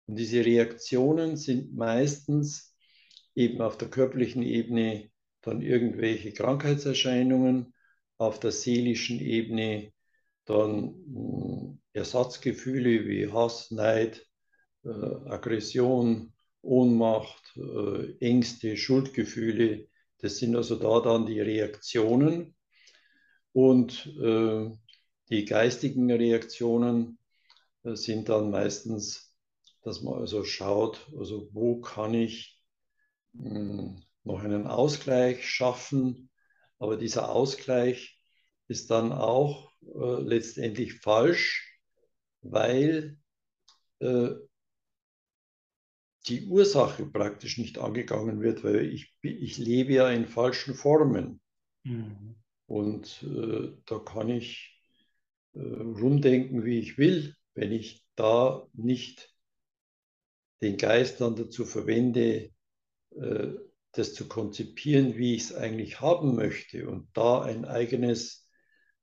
Und 0.06 0.16
diese 0.16 0.44
Reaktionen 0.44 1.36
sind 1.36 1.74
meistens 1.74 2.76
eben 3.34 3.60
auf 3.60 3.78
der 3.78 3.88
körperlichen 3.88 4.42
Ebene 4.42 5.10
dann 5.42 5.62
irgendwelche 5.62 6.32
Krankheitserscheinungen, 6.32 7.74
auf 8.18 8.38
der 8.38 8.52
seelischen 8.52 9.18
Ebene 9.18 9.92
dann 10.50 10.94
hm, 11.06 11.80
Ersatzgefühle 11.92 13.06
wie 13.06 13.32
Hass, 13.32 13.70
Neid, 13.70 14.26
äh, 14.84 14.88
Aggression, 14.88 16.32
Ohnmacht, 16.62 17.56
äh, 17.56 18.16
Ängste, 18.20 18.76
Schuldgefühle. 18.76 19.88
Das 20.18 20.38
sind 20.38 20.56
also 20.56 20.76
da 20.76 21.00
dann 21.00 21.26
die 21.26 21.40
Reaktionen. 21.40 22.54
Und 23.52 24.06
äh, 24.20 24.70
die 25.30 25.44
geistigen 25.44 26.10
Reaktionen 26.10 27.18
äh, 27.84 27.94
sind 27.94 28.28
dann 28.28 28.50
meistens, 28.50 29.34
dass 29.82 30.02
man 30.02 30.14
also 30.14 30.44
schaut, 30.44 31.08
also 31.16 31.48
wo 31.52 31.80
kann 31.80 32.14
ich 32.14 32.60
mh, 33.32 33.50
hm, 33.50 34.02
noch 34.24 34.40
einen 34.40 34.66
Ausgleich 34.66 35.48
schaffen. 35.48 36.30
Aber 36.78 36.96
dieser 36.96 37.30
Ausgleich 37.30 38.20
ist 38.68 38.90
dann 38.90 39.12
auch 39.12 39.69
äh, 39.82 40.22
letztendlich 40.22 41.00
falsch, 41.00 41.78
weil 42.42 43.18
äh, 44.00 44.30
die 46.26 46.46
Ursache 46.46 47.06
praktisch 47.06 47.58
nicht 47.58 47.78
angegangen 47.78 48.40
wird, 48.40 48.62
weil 48.62 48.86
ich, 48.92 49.14
ich 49.22 49.58
lebe 49.58 49.92
ja 49.92 50.10
in 50.10 50.26
falschen 50.26 50.74
Formen. 50.74 51.40
Mhm. 51.84 52.36
Und 52.66 53.22
äh, 53.22 53.72
da 53.86 53.98
kann 53.98 54.28
ich 54.28 54.80
äh, 55.54 55.60
rumdenken, 55.60 56.64
wie 56.64 56.78
ich 56.78 56.98
will, 56.98 57.34
wenn 57.54 57.72
ich 57.72 58.06
da 58.16 58.66
nicht 58.74 59.34
den 60.62 60.76
Geist 60.76 61.20
dann 61.20 61.36
dazu 61.36 61.64
verwende, 61.64 62.50
äh, 63.16 63.48
das 63.92 64.14
zu 64.14 64.28
konzipieren, 64.28 65.16
wie 65.16 65.34
ich 65.34 65.42
es 65.44 65.54
eigentlich 65.54 66.00
haben 66.00 66.36
möchte 66.36 66.88
und 66.88 67.08
da 67.14 67.42
ein 67.42 67.64
eigenes 67.64 68.48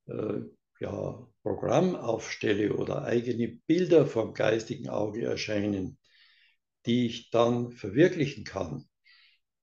äh, 0.06 0.40
ja, 0.80 1.26
Programm 1.42 1.96
aufstelle 1.96 2.74
oder 2.74 3.04
eigene 3.04 3.48
Bilder 3.48 4.06
vom 4.06 4.34
geistigen 4.34 4.88
Auge 4.88 5.22
erscheinen, 5.24 5.98
die 6.86 7.06
ich 7.06 7.30
dann 7.30 7.72
verwirklichen 7.72 8.44
kann, 8.44 8.88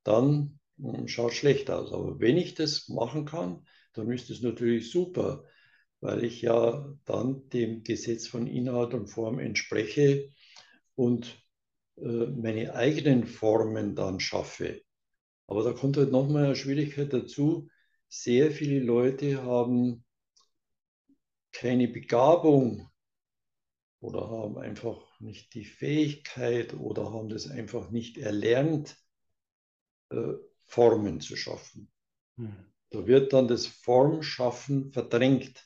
dann 0.04 0.60
hm, 0.78 1.08
schaut 1.08 1.32
es 1.32 1.38
schlecht 1.38 1.70
aus. 1.70 1.92
Aber 1.92 2.20
wenn 2.20 2.38
ich 2.38 2.56
das 2.56 2.90
machen 2.90 3.26
kann, 3.26 3.66
dann 3.94 4.12
ist 4.12 4.30
es 4.30 4.42
natürlich 4.42 4.92
super, 4.92 5.46
weil 6.02 6.24
ich 6.24 6.42
ja 6.42 6.94
dann 7.06 7.50
dem 7.50 7.84
Gesetz 7.84 8.28
von 8.28 8.48
Inhalt 8.48 8.94
und 8.94 9.08
Form 9.08 9.40
entspreche 9.40 10.32
und 10.96 11.42
äh, 11.98 12.02
meine 12.28 12.76
eigenen 12.76 13.26
Formen 13.26 13.96
dann 13.96 14.20
schaffe. 14.20 14.82
Aber 15.48 15.64
da 15.64 15.74
kommt 15.74 15.98
halt 15.98 16.12
nochmal 16.12 16.46
eine 16.46 16.56
Schwierigkeit 16.56 17.14
dazu. 17.14 17.70
Sehr 18.08 18.52
viele 18.52 18.80
Leute 18.80 19.44
haben 19.44 20.04
keine 21.56 21.88
Begabung 21.88 22.90
oder 24.02 24.30
haben 24.30 24.58
einfach 24.58 25.20
nicht 25.22 25.54
die 25.54 25.64
Fähigkeit 25.64 26.74
oder 26.74 27.14
haben 27.14 27.30
das 27.30 27.50
einfach 27.50 27.92
nicht 27.92 28.18
erlernt, 28.18 28.98
äh, 30.10 30.34
Formen 30.64 31.22
zu 31.22 31.38
schaffen. 31.38 31.90
Hm. 32.36 32.54
Da 32.90 33.08
wird 33.08 33.32
dann 33.32 33.48
das 33.48 33.68
Formschaffen 33.68 34.92
verdrängt. 34.92 35.66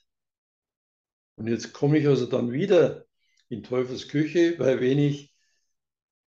Und 1.35 1.47
jetzt 1.47 1.73
komme 1.73 1.97
ich 1.97 2.07
also 2.07 2.27
dann 2.27 2.51
wieder 2.51 3.05
in 3.47 3.63
Teufels 3.63 4.07
Küche, 4.07 4.59
weil 4.59 4.79
wenn 4.81 4.99
ich 4.99 5.33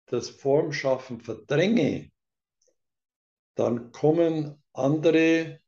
das 0.06 0.30
Formschaffen 0.30 1.20
verdränge, 1.20 2.12
dann 3.56 3.92
kommen 3.92 4.64
andere, 4.72 5.60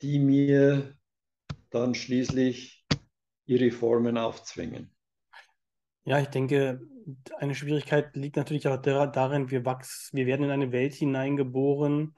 die 0.00 0.18
mir 0.18 0.96
dann 1.70 1.94
schließlich 1.94 2.84
ihre 3.46 3.70
Formen 3.70 4.18
aufzwingen. 4.18 4.94
Ja, 6.04 6.18
ich 6.18 6.28
denke, 6.28 6.80
eine 7.38 7.54
Schwierigkeit 7.54 8.14
liegt 8.16 8.36
natürlich 8.36 8.68
auch 8.68 8.80
darin, 8.80 9.50
wir 9.50 9.64
wachsen, 9.64 10.16
wir 10.16 10.26
werden 10.26 10.44
in 10.44 10.50
eine 10.50 10.72
Welt 10.72 10.94
hineingeboren 10.94 12.14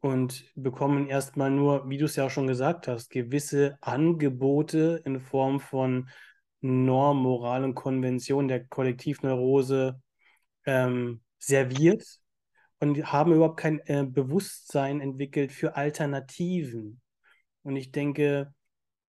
und 0.00 0.44
bekommen 0.54 1.08
erstmal 1.08 1.50
nur, 1.50 1.88
wie 1.88 1.98
du 1.98 2.06
es 2.06 2.16
ja 2.16 2.26
auch 2.26 2.30
schon 2.30 2.46
gesagt 2.46 2.88
hast, 2.88 3.10
gewisse 3.10 3.78
Angebote 3.80 5.00
in 5.04 5.20
Form 5.20 5.60
von 5.60 6.08
Norm, 6.60 7.18
Moral 7.18 7.64
und 7.64 7.74
Konvention 7.74 8.48
der 8.48 8.64
Kollektivneurose 8.66 10.00
ähm, 10.64 11.22
serviert 11.38 12.04
und 12.80 13.12
haben 13.12 13.32
überhaupt 13.32 13.60
kein 13.60 13.80
äh, 13.86 14.04
Bewusstsein 14.04 15.00
entwickelt 15.00 15.52
für 15.52 15.76
Alternativen. 15.76 17.00
Und 17.62 17.76
ich 17.76 17.92
denke, 17.92 18.52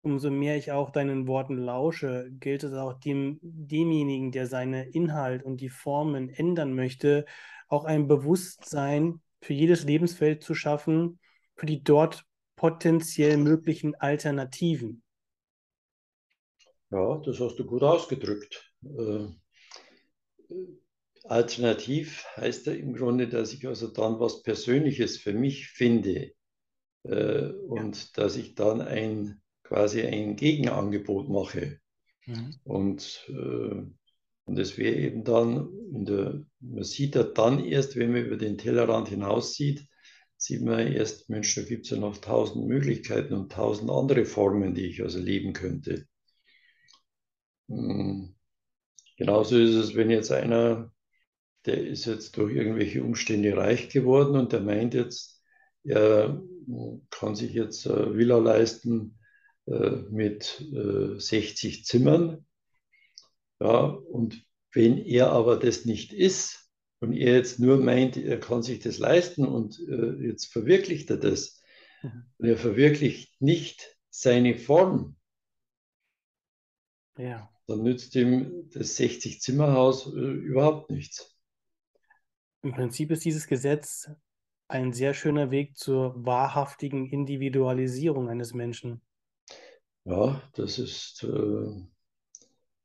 umso 0.02 0.32
mehr 0.32 0.58
ich 0.58 0.72
auch 0.72 0.90
deinen 0.90 1.28
Worten 1.28 1.58
lausche, 1.58 2.30
gilt 2.40 2.64
es 2.64 2.74
auch 2.74 2.94
dem, 2.94 3.40
demjenigen, 3.42 4.32
der 4.32 4.48
seine 4.48 4.90
Inhalt 4.90 5.44
und 5.44 5.62
die 5.62 5.70
Formen 5.70 6.30
ändern 6.30 6.74
möchte, 6.74 7.26
auch 7.68 7.86
ein 7.86 8.08
Bewusstsein 8.08 9.22
für 9.42 9.54
jedes 9.54 9.84
Lebensfeld 9.84 10.44
zu 10.44 10.56
schaffen, 10.56 11.20
für 11.56 11.66
die 11.66 11.84
dort 11.84 12.26
potenziell 12.56 13.38
möglichen 13.38 13.96
Alternativen. 13.96 15.04
Ja, 16.92 17.18
das 17.26 17.40
hast 17.40 17.56
du 17.56 17.66
gut 17.66 17.84
ausgedrückt. 17.84 18.74
Äh, 18.84 19.28
alternativ 21.24 22.26
heißt 22.36 22.68
ja 22.68 22.74
im 22.74 22.94
Grunde, 22.94 23.28
dass 23.28 23.54
ich 23.54 23.66
also 23.68 23.88
dann 23.88 24.20
was 24.20 24.44
Persönliches 24.44 25.18
für 25.18 25.34
mich 25.34 25.70
finde 25.70 26.34
äh, 27.04 27.46
und 27.46 27.96
ja. 27.96 28.10
dass 28.16 28.36
ich 28.36 28.56
dann 28.56 28.82
ein 28.82 29.41
quasi 29.72 30.02
ein 30.02 30.36
Gegenangebot 30.36 31.30
mache. 31.30 31.80
Mhm. 32.26 32.56
Und, 32.66 33.26
äh, 33.30 33.86
und 34.46 34.58
das 34.58 34.78
wäre 34.78 34.96
eben 34.96 35.24
dann, 35.24 35.70
der, 35.92 36.44
man 36.60 36.84
sieht 36.84 37.16
ja 37.16 37.24
dann 37.24 37.64
erst, 37.64 37.96
wenn 37.96 38.12
man 38.12 38.26
über 38.26 38.36
den 38.36 38.58
Tellerrand 38.58 39.08
hinaus 39.08 39.56
sieht, 39.56 39.88
sieht 40.36 40.62
man 40.62 40.92
erst, 40.92 41.30
Mensch, 41.30 41.56
da 41.56 41.62
gibt 41.62 41.86
es 41.86 41.92
ja 41.92 41.98
noch 41.98 42.18
tausend 42.18 42.68
Möglichkeiten 42.68 43.34
und 43.34 43.54
tausend 43.54 43.90
andere 43.90 44.26
Formen, 44.26 44.76
die 44.76 44.88
ich 44.88 45.02
also 45.02 45.20
leben 45.20 45.54
könnte. 45.54 46.06
Mhm. 47.68 48.36
Genauso 49.16 49.58
ist 49.58 49.76
es, 49.76 49.96
wenn 49.96 50.10
jetzt 50.10 50.34
einer, 50.34 50.92
der 51.66 51.82
ist 51.88 52.06
jetzt 52.08 52.36
durch 52.36 52.54
irgendwelche 52.54 53.04
Umstände 53.04 53.56
reich 53.56 53.88
geworden 53.88 54.36
und 54.36 54.52
der 54.52 54.60
meint 54.60 54.96
jetzt, 54.96 55.42
er 55.86 56.44
kann 57.10 57.36
sich 57.36 57.54
jetzt 57.54 57.88
eine 57.88 58.18
Villa 58.18 58.38
leisten 58.38 59.16
äh, 59.16 59.21
mit 59.66 60.64
60 61.18 61.80
äh, 61.80 61.84
Zimmern. 61.84 62.46
Ja, 63.60 63.84
und 63.84 64.44
wenn 64.74 64.98
er 64.98 65.32
aber 65.32 65.58
das 65.58 65.86
nicht 65.86 66.14
ist 66.14 66.72
und 67.00 67.14
er 67.14 67.36
jetzt 67.36 67.60
nur 67.60 67.78
meint, 67.78 68.18
er 68.18 68.40
kann 68.40 68.64
sich 68.64 68.80
das 68.80 68.98
leisten 68.98 69.46
und 69.46 69.80
äh, 69.88 70.26
jetzt 70.26 70.52
verwirklicht 70.52 71.10
er 71.10 71.18
das, 71.18 71.62
mhm. 72.02 72.24
und 72.38 72.48
er 72.48 72.58
verwirklicht 72.58 73.40
nicht 73.42 73.98
seine 74.10 74.58
Form, 74.58 75.16
ja. 77.18 77.50
dann 77.68 77.84
nützt 77.84 78.16
ihm 78.16 78.70
das 78.72 78.98
60-Zimmerhaus 78.98 80.08
äh, 80.08 80.20
überhaupt 80.20 80.90
nichts. 80.90 81.38
Im 82.64 82.74
Prinzip 82.74 83.12
ist 83.12 83.26
dieses 83.26 83.48
Gesetz 83.48 84.10
ein 84.68 84.94
sehr 84.94 85.14
schöner 85.14 85.52
Weg 85.52 85.78
zur 85.78 86.14
wahrhaftigen 86.26 87.08
Individualisierung 87.08 88.30
eines 88.30 88.54
Menschen. 88.54 89.02
Ja, 90.06 90.42
das 90.56 90.80
ist, 90.80 91.24
äh, 91.24 91.86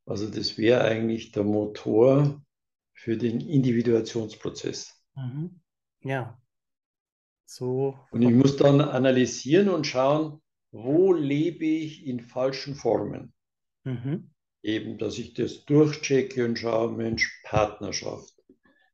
also 0.05 0.29
das 0.29 0.59
wäre 0.59 0.83
eigentlich 0.83 1.33
der 1.33 1.45
Motor 1.45 2.43
für 2.93 3.17
den 3.17 3.41
Individuationsprozess. 3.41 4.95
Mhm. 5.15 5.61
Ja. 6.03 6.41
So. 7.45 7.99
Und 8.11 8.23
ich 8.23 8.31
muss 8.33 8.57
dann 8.57 8.81
analysieren 8.81 9.69
und 9.69 9.87
schauen, 9.87 10.43
wo 10.73 11.13
lebe 11.13 11.65
ich 11.65 12.07
in 12.07 12.21
falschen 12.21 12.75
Formen. 12.75 13.33
Mhm. 13.85 14.31
Eben, 14.63 14.99
dass 14.99 15.19
ich 15.19 15.35
das 15.35 15.65
durchchecke 15.65 16.45
und 16.45 16.59
schaue, 16.59 16.93
Mensch, 16.93 17.41
Partnerschaft. 17.45 18.35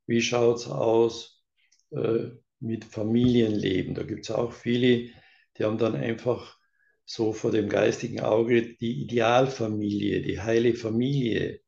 Wie 0.07 0.21
schaut 0.21 0.59
es 0.59 0.69
aus 0.69 1.43
äh, 1.91 2.31
mit 2.61 2.85
Familienleben? 2.85 3.95
Da 3.95 4.03
gibt 4.03 4.25
es 4.25 4.31
auch 4.31 4.53
viele, 4.53 5.11
die 5.57 5.65
haben 5.65 5.79
dann 5.79 5.97
einfach 5.97 6.59
so 7.05 7.33
vor 7.33 7.51
dem 7.51 7.69
geistigen 7.69 8.21
Auge 8.21 8.75
die 8.77 9.03
Idealfamilie, 9.03 10.23
die 10.23 10.41
heile 10.41 10.75
Familie. 10.75 11.61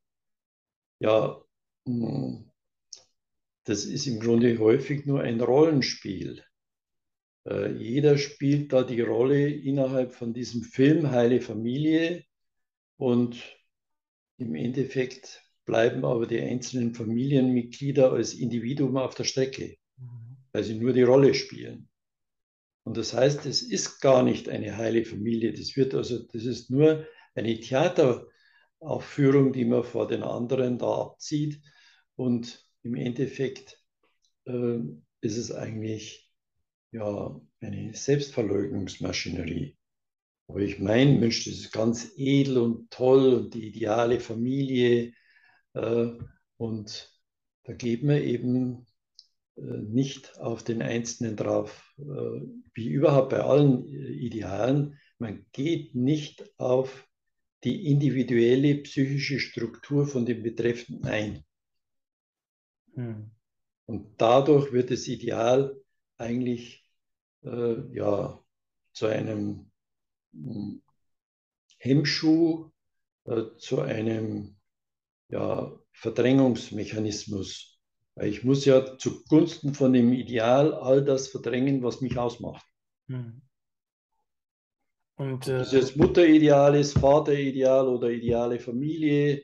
Ja, 0.99 1.41
hm, 1.85 2.51
das 3.65 3.85
ist 3.85 4.07
im 4.07 4.19
Grunde 4.19 4.57
häufig 4.59 5.05
nur 5.05 5.21
ein 5.21 5.41
Rollenspiel. 5.41 6.43
Äh, 7.47 7.73
jeder 7.73 8.17
spielt 8.17 8.73
da 8.73 8.83
die 8.83 9.01
Rolle 9.01 9.49
innerhalb 9.49 10.13
von 10.13 10.33
diesem 10.33 10.63
Film 10.63 11.11
Heile 11.11 11.41
Familie 11.41 12.23
und 12.97 13.41
im 14.37 14.55
Endeffekt 14.55 15.43
bleiben 15.65 16.05
aber 16.05 16.27
die 16.27 16.39
einzelnen 16.39 16.93
Familienmitglieder 16.93 18.11
als 18.11 18.33
Individuum 18.33 18.97
auf 18.97 19.15
der 19.15 19.23
Strecke, 19.23 19.77
mhm. 19.97 20.37
weil 20.51 20.63
sie 20.63 20.75
nur 20.75 20.93
die 20.93 21.03
Rolle 21.03 21.33
spielen. 21.33 21.89
Und 22.85 22.97
das 22.97 23.13
heißt, 23.13 23.45
es 23.47 23.63
ist 23.63 23.99
gar 23.99 24.21
nicht 24.21 24.47
eine 24.47 24.77
heile 24.77 25.03
Familie. 25.05 25.51
Das 25.51 25.75
wird 25.75 25.95
also, 25.95 26.19
das 26.19 26.45
ist 26.45 26.69
nur 26.69 27.07
eine 27.33 27.59
Theateraufführung, 27.59 29.53
die 29.53 29.65
man 29.65 29.83
vor 29.83 30.07
den 30.07 30.21
anderen 30.21 30.77
da 30.77 31.01
abzieht. 31.01 31.61
Und 32.15 32.63
im 32.83 32.93
Endeffekt 32.95 33.81
äh, 34.45 34.77
ist 35.21 35.37
es 35.37 35.51
eigentlich 35.51 36.31
ja 36.91 37.41
eine 37.59 37.93
Selbstverleugnungsmaschinerie. 37.95 39.75
Aber 40.47 40.59
ich 40.59 40.77
meine, 40.77 41.19
Mensch, 41.19 41.45
das 41.45 41.55
ist 41.55 41.71
ganz 41.71 42.13
edel 42.17 42.59
und 42.59 42.91
toll 42.91 43.33
und 43.33 43.55
die 43.55 43.67
ideale 43.67 44.19
Familie. 44.19 45.13
Äh, 45.73 46.11
und 46.57 47.19
da 47.63 47.73
geht 47.73 48.03
man 48.03 48.17
eben 48.17 48.85
nicht 49.55 50.37
auf 50.39 50.63
den 50.63 50.81
Einzelnen 50.81 51.35
drauf, 51.35 51.93
äh, 51.97 52.03
wie 52.73 52.89
überhaupt 52.89 53.29
bei 53.29 53.39
allen 53.39 53.87
äh, 53.87 54.11
Idealen. 54.11 54.99
Man 55.17 55.45
geht 55.53 55.95
nicht 55.95 56.43
auf 56.59 57.07
die 57.63 57.89
individuelle 57.89 58.75
psychische 58.83 59.39
Struktur 59.39 60.07
von 60.07 60.25
dem 60.25 60.43
Betreffenden 60.43 61.05
ein. 61.05 61.45
Hm. 62.93 63.31
Und 63.85 64.13
dadurch 64.17 64.71
wird 64.71 64.91
das 64.91 65.07
Ideal 65.07 65.75
eigentlich 66.17 66.85
äh, 67.43 67.95
ja, 67.95 68.43
zu 68.93 69.05
einem 69.05 69.71
hm, 70.33 70.81
Hemmschuh, 71.77 72.71
äh, 73.25 73.43
zu 73.57 73.81
einem 73.81 74.57
ja, 75.29 75.79
Verdrängungsmechanismus 75.93 77.74
weil 78.15 78.29
ich 78.29 78.43
muss 78.43 78.65
ja 78.65 78.97
zugunsten 78.97 79.73
von 79.73 79.93
dem 79.93 80.13
Ideal 80.13 80.73
all 80.73 81.03
das 81.03 81.27
verdrängen, 81.27 81.83
was 81.83 82.01
mich 82.01 82.17
ausmacht. 82.17 82.65
Hm. 83.07 83.41
Und, 85.17 85.47
äh, 85.47 85.53
Ob 85.53 85.59
das 85.59 85.71
jetzt 85.71 85.97
Mutterideal 85.97 86.75
ist, 86.75 87.01
Vaterideal 87.01 87.87
oder 87.87 88.09
ideale 88.09 88.59
Familie 88.59 89.43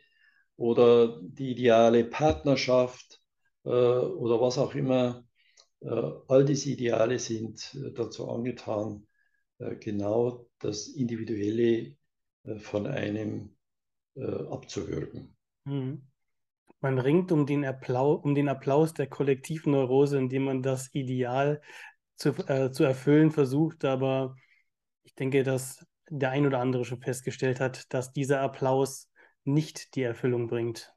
oder 0.58 1.22
die 1.22 1.52
ideale 1.52 2.04
Partnerschaft 2.04 3.22
äh, 3.64 3.70
oder 3.70 4.42
was 4.42 4.58
auch 4.58 4.76
immer, 4.76 5.24
äh, 5.82 6.12
all 6.28 6.46
diese 6.46 6.70
Ideale 6.70 7.20
sind 7.20 7.74
äh, 7.76 7.92
dazu 7.92 8.30
angetan, 8.30 9.08
äh, 9.60 9.76
genau 9.76 10.48
das 10.60 10.88
Individuelle 10.88 11.96
äh, 12.44 12.56
von 12.60 12.88
einem 12.88 13.56
abzuwürgen. 14.14 15.38
Mhm. 15.64 16.02
Man 16.82 16.98
ringt 16.98 17.32
um 17.32 17.46
den, 17.46 17.64
Applaus, 17.64 18.24
um 18.24 18.34
den 18.34 18.50
Applaus 18.50 18.94
der 18.94 19.08
Kollektivneurose, 19.08 20.18
indem 20.18 20.46
man 20.46 20.64
das 20.64 20.90
Ideal 20.94 21.62
zu, 22.16 22.30
äh, 22.48 22.72
zu 22.72 22.84
erfüllen 22.84 23.30
versucht. 23.30 23.86
Aber 23.86 24.36
ich 25.04 25.14
denke, 25.14 25.44
dass 25.44 25.86
der 26.10 26.32
ein 26.32 26.46
oder 26.46 26.60
andere 26.60 26.84
schon 26.84 27.02
festgestellt 27.02 27.60
hat, 27.60 27.94
dass 27.94 28.14
dieser 28.14 28.42
Applaus 28.42 29.10
nicht 29.44 29.96
die 29.96 30.02
Erfüllung 30.02 30.48
bringt. 30.48 30.94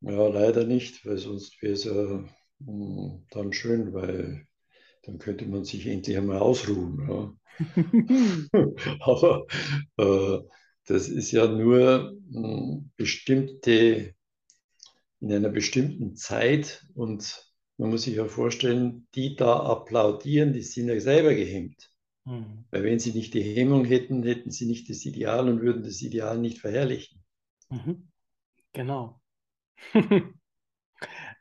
Ja, 0.00 0.28
leider 0.28 0.64
nicht, 0.64 1.04
weil 1.06 1.18
sonst 1.18 1.60
wäre 1.60 1.74
es 1.74 1.84
ja 1.84 1.92
mh, 1.92 2.26
hm, 2.60 3.26
dann 3.30 3.52
schön, 3.52 3.92
weil 3.92 4.46
dann 5.02 5.18
könnte 5.18 5.46
man 5.46 5.64
sich 5.64 5.86
endlich 5.86 6.16
einmal 6.16 6.38
ausruhen. 6.38 7.08
Ja. 7.08 7.32
Aber 9.00 9.46
äh, 9.96 10.38
das 10.86 11.08
ist 11.08 11.32
ja 11.32 11.46
nur 11.46 12.16
mh, 12.30 12.48
hm, 12.48 12.90
bestimmte 12.96 14.14
in 15.22 15.32
einer 15.32 15.50
bestimmten 15.50 16.16
Zeit 16.16 16.84
und 16.94 17.48
man 17.78 17.90
muss 17.90 18.02
sich 18.02 18.16
ja 18.16 18.26
vorstellen, 18.26 19.06
die 19.14 19.36
da 19.36 19.60
applaudieren, 19.60 20.52
die 20.52 20.62
sind 20.62 20.88
ja 20.88 20.98
selber 21.00 21.32
gehemmt. 21.34 21.90
Mhm. 22.24 22.64
Weil 22.70 22.82
wenn 22.84 22.98
sie 22.98 23.12
nicht 23.12 23.32
die 23.34 23.42
Hemmung 23.42 23.84
hätten, 23.84 24.24
hätten 24.24 24.50
sie 24.50 24.66
nicht 24.66 24.90
das 24.90 25.04
Ideal 25.04 25.48
und 25.48 25.62
würden 25.62 25.84
das 25.84 26.02
Ideal 26.02 26.38
nicht 26.38 26.58
verherrlichen. 26.58 27.22
Mhm. 27.70 28.08
Genau. 28.72 29.20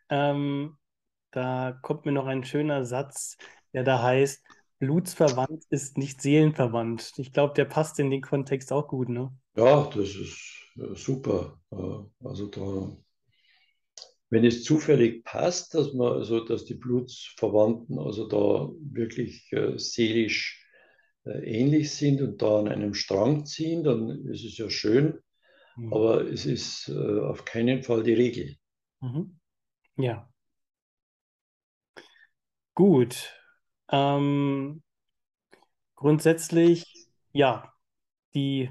ähm, 0.09 0.77
da 1.31 1.79
kommt 1.81 2.05
mir 2.05 2.11
noch 2.11 2.27
ein 2.27 2.43
schöner 2.43 2.85
Satz, 2.85 3.37
der 3.73 3.83
da 3.83 4.03
heißt, 4.03 4.43
Blutsverwandt 4.77 5.65
ist 5.69 5.97
nicht 5.97 6.21
seelenverwandt. 6.21 7.13
Ich 7.17 7.33
glaube, 7.33 7.53
der 7.55 7.65
passt 7.65 7.99
in 7.99 8.11
den 8.11 8.21
Kontext 8.21 8.71
auch 8.71 8.87
gut, 8.87 9.09
ne? 9.09 9.35
Ja, 9.55 9.89
das 9.93 10.15
ist 10.15 10.71
äh, 10.77 10.95
super. 10.95 11.59
Also 12.19 12.47
da 12.47 12.95
wenn 14.31 14.45
es 14.45 14.63
zufällig 14.63 15.25
passt, 15.25 15.75
dass 15.75 15.93
man, 15.93 16.13
also 16.13 16.43
dass 16.43 16.63
die 16.63 16.73
Blutsverwandten 16.73 17.99
also 17.99 18.27
da 18.27 18.71
wirklich 18.79 19.51
äh, 19.51 19.77
seelisch 19.77 20.65
äh, 21.25 21.43
ähnlich 21.43 21.93
sind 21.93 22.21
und 22.21 22.41
da 22.41 22.59
an 22.59 22.69
einem 22.69 22.93
Strang 22.93 23.45
ziehen, 23.45 23.83
dann 23.83 24.25
ist 24.27 24.45
es 24.45 24.57
ja 24.57 24.69
schön. 24.69 25.19
Mhm. 25.75 25.93
Aber 25.93 26.21
es 26.21 26.45
ist 26.45 26.87
äh, 26.87 27.19
auf 27.19 27.43
keinen 27.43 27.83
Fall 27.83 28.03
die 28.03 28.13
Regel. 28.13 28.55
Mhm. 29.01 29.37
Ja. 29.97 30.31
Gut. 32.73 33.37
Ähm, 33.91 34.81
grundsätzlich, 35.95 37.09
ja, 37.33 37.73
die 38.33 38.69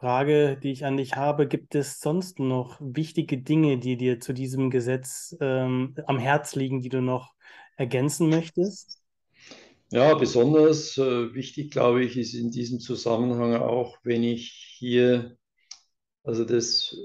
Frage, 0.00 0.56
die 0.56 0.72
ich 0.72 0.86
an 0.86 0.96
dich 0.96 1.16
habe, 1.16 1.46
gibt 1.46 1.74
es 1.74 2.00
sonst 2.00 2.38
noch 2.38 2.78
wichtige 2.80 3.36
Dinge, 3.36 3.76
die 3.78 3.98
dir 3.98 4.18
zu 4.18 4.32
diesem 4.32 4.70
Gesetz 4.70 5.36
ähm, 5.42 5.94
am 6.06 6.18
Herz 6.18 6.54
liegen, 6.54 6.80
die 6.80 6.88
du 6.88 7.02
noch 7.02 7.34
ergänzen 7.76 8.30
möchtest? 8.30 9.02
Ja, 9.92 10.14
besonders 10.14 10.96
äh, 10.96 11.34
wichtig, 11.34 11.70
glaube 11.70 12.02
ich, 12.02 12.16
ist 12.16 12.32
in 12.32 12.50
diesem 12.50 12.80
Zusammenhang 12.80 13.56
auch, 13.56 13.98
wenn 14.02 14.22
ich 14.22 14.74
hier, 14.78 15.36
also 16.24 16.46
das 16.46 16.96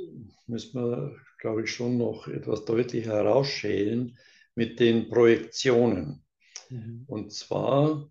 müssen 0.47 0.81
wir, 0.81 1.17
glaube 1.39 1.63
ich, 1.63 1.71
schon 1.71 1.97
noch 1.97 2.29
etwas 2.29 2.63
deutlicher 2.63 3.11
herausschälen 3.11 4.17
mit 4.55 4.79
den 4.79 5.09
Projektionen. 5.09 6.23
Mhm. 6.69 7.03
Und 7.07 7.33
zwar, 7.33 8.09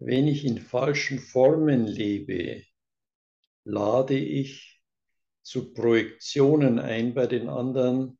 wenn 0.00 0.26
ich 0.26 0.44
in 0.44 0.58
falschen 0.58 1.20
Formen 1.20 1.86
lebe, 1.86 2.64
lade 3.64 4.16
ich 4.16 4.82
zu 5.42 5.72
Projektionen 5.72 6.78
ein 6.78 7.14
bei 7.14 7.26
den 7.26 7.48
anderen. 7.48 8.18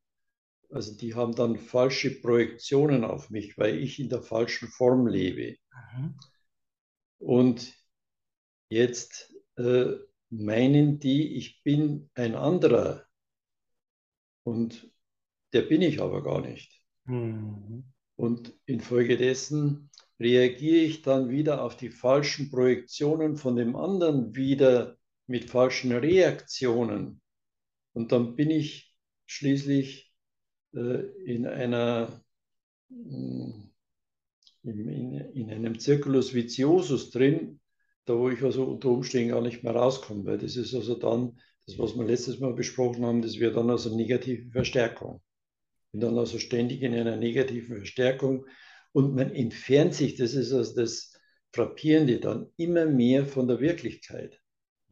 Also 0.71 0.97
die 0.97 1.15
haben 1.15 1.35
dann 1.35 1.59
falsche 1.59 2.11
Projektionen 2.11 3.05
auf 3.05 3.31
mich, 3.31 3.59
weil 3.59 3.79
ich 3.79 4.01
in 4.01 4.09
der 4.09 4.23
falschen 4.23 4.69
Form 4.69 5.07
lebe. 5.07 5.57
Mhm. 5.95 6.15
Und 7.19 7.75
jetzt 8.69 9.35
äh, 9.57 9.93
meinen 10.31 10.99
die, 10.99 11.37
ich 11.37 11.63
bin 11.63 12.11
ein 12.15 12.35
anderer. 12.35 13.07
Und 14.45 14.91
der 15.53 15.63
bin 15.63 15.83
ich 15.83 16.01
aber 16.01 16.23
gar 16.23 16.41
nicht. 16.41 16.83
Mhm. 17.05 17.85
Und 18.17 18.55
infolgedessen 18.67 19.91
reagiere 20.19 20.85
ich 20.85 21.03
dann 21.03 21.29
wieder 21.29 21.63
auf 21.63 21.77
die 21.77 21.91
falschen 21.91 22.51
Projektionen 22.51 23.37
von 23.37 23.57
dem 23.57 23.77
anderen 23.77 24.35
wieder 24.35 24.97
mit 25.33 25.49
falschen 25.49 25.93
Reaktionen. 25.93 27.23
Und 27.95 28.13
dann 28.13 28.37
bin 28.37 28.51
ich 28.51 28.95
schließlich 29.25 30.13
äh, 30.75 31.07
in 31.25 31.47
einer 31.47 32.23
mm, 32.91 33.71
in, 34.65 34.89
in, 34.89 35.15
in, 35.33 35.51
einem 35.51 35.81
Circulus 35.81 36.35
viciosus 36.35 37.11
drin, 37.11 37.61
da 38.05 38.15
wo 38.15 38.29
ich 38.29 38.43
also 38.43 38.65
unter 38.65 38.91
Umständen 38.91 39.31
gar 39.31 39.41
nicht 39.41 39.65
mehr 39.65 39.75
rauskomme, 39.75 40.27
weil 40.27 40.37
das 40.37 40.57
ist 40.57 40.75
also 40.75 40.97
dann 40.97 41.41
das, 41.67 41.79
was 41.79 41.97
wir 41.97 42.05
letztes 42.05 42.39
Mal 42.39 42.53
besprochen 42.53 43.07
haben, 43.07 43.23
das 43.23 43.39
wird 43.39 43.57
dann 43.57 43.71
also 43.71 43.97
negative 43.97 44.51
Verstärkung. 44.51 45.23
Bin 45.93 46.03
dann 46.03 46.19
also 46.19 46.39
ständig 46.39 46.83
in 46.83 46.95
einer 46.95 47.17
negativen 47.17 47.79
Verstärkung 47.79 48.45
und 48.93 49.15
man 49.15 49.31
entfernt 49.31 49.95
sich, 49.95 50.17
das 50.17 50.35
ist 50.35 50.53
also 50.53 50.75
das 50.75 51.19
Frappierende, 51.55 52.21
dann 52.21 52.51
immer 52.59 52.85
mehr 52.85 53.25
von 53.25 53.49
der 53.49 53.61
Wirklichkeit. 53.61 54.42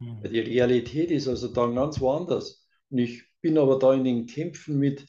Mhm. 0.01 0.23
Die 0.23 0.39
Realität 0.39 1.11
ist 1.11 1.27
also 1.27 1.47
dann 1.47 1.75
ganz 1.75 2.01
woanders. 2.01 2.67
Und 2.89 2.97
ich 2.97 3.23
bin 3.41 3.57
aber 3.57 3.79
da 3.79 3.93
in 3.93 4.03
den 4.03 4.25
Kämpfen 4.25 4.77
mit 4.79 5.05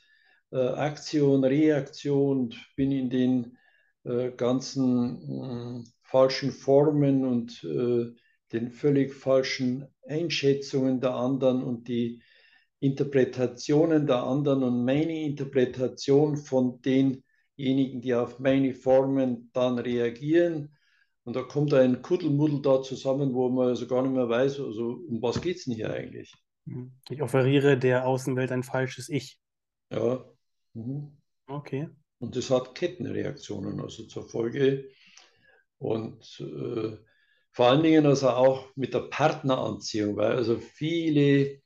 äh, 0.52 0.59
Aktion, 0.59 1.44
Reaktion, 1.44 2.55
bin 2.76 2.92
in 2.92 3.11
den 3.11 3.57
äh, 4.05 4.31
ganzen 4.33 5.83
äh, 5.85 5.90
falschen 6.02 6.52
Formen 6.52 7.24
und 7.24 7.64
äh, 7.64 8.12
den 8.52 8.70
völlig 8.70 9.14
falschen 9.14 9.87
Einschätzungen 10.07 11.00
der 11.00 11.14
anderen 11.14 11.62
und 11.62 11.88
die 11.88 12.22
Interpretationen 12.81 14.07
der 14.07 14.22
anderen 14.24 14.62
und 14.62 14.85
meine 14.85 15.22
Interpretation 15.22 16.37
von 16.37 16.83
denjenigen, 16.83 18.02
die 18.02 18.14
auf 18.14 18.40
meine 18.40 18.74
Formen 18.74 19.50
dann 19.55 19.78
reagieren. 19.78 20.71
Und 21.24 21.37
da 21.37 21.42
kommt 21.42 21.72
ein 21.72 22.02
Kuddelmuddel 22.02 22.62
da 22.62 22.82
zusammen, 22.82 23.32
wo 23.35 23.48
man 23.48 23.68
also 23.68 23.87
gar 23.87 24.02
nicht 24.02 24.12
mehr 24.12 24.28
weiß, 24.28 24.61
also 24.61 25.04
um 25.08 25.22
was 25.22 25.40
geht 25.40 25.56
es 25.56 25.64
denn 25.64 25.74
hier 25.74 25.92
eigentlich? 25.92 26.35
Ich 27.11 27.22
offeriere 27.22 27.78
der 27.78 28.06
Außenwelt 28.06 28.52
ein 28.52 28.62
falsches 28.62 29.08
Ich. 29.08 29.38
Ja. 29.90 30.24
Mhm. 30.74 31.16
Okay. 31.46 31.88
Und 32.18 32.37
das 32.37 32.50
hat 32.50 32.74
Kettenreaktionen 32.74 33.80
also 33.80 34.04
zur 34.04 34.28
Folge. 34.28 34.88
Und 35.78 36.40
äh, 36.40 36.96
vor 37.50 37.66
allen 37.66 37.82
Dingen 37.82 38.06
also 38.06 38.30
auch 38.30 38.68
mit 38.76 38.94
der 38.94 39.08
Partneranziehung, 39.11 40.16
weil 40.16 40.32
also 40.32 40.56
viele 40.58 41.61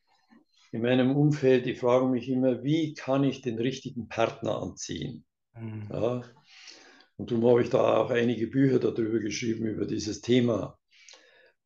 in 0.72 0.82
meinem 0.82 1.14
Umfeld, 1.14 1.66
die 1.66 1.74
fragen 1.74 2.10
mich 2.10 2.28
immer, 2.28 2.62
wie 2.62 2.94
kann 2.94 3.24
ich 3.24 3.42
den 3.42 3.58
richtigen 3.58 4.08
Partner 4.08 4.60
anziehen? 4.60 5.24
Mhm. 5.54 5.88
Ja, 5.90 6.22
und 7.16 7.30
darum 7.30 7.46
habe 7.46 7.62
ich 7.62 7.70
da 7.70 7.96
auch 7.96 8.10
einige 8.10 8.46
Bücher 8.46 8.78
darüber 8.78 9.18
geschrieben, 9.18 9.66
über 9.66 9.86
dieses 9.86 10.20
Thema. 10.20 10.78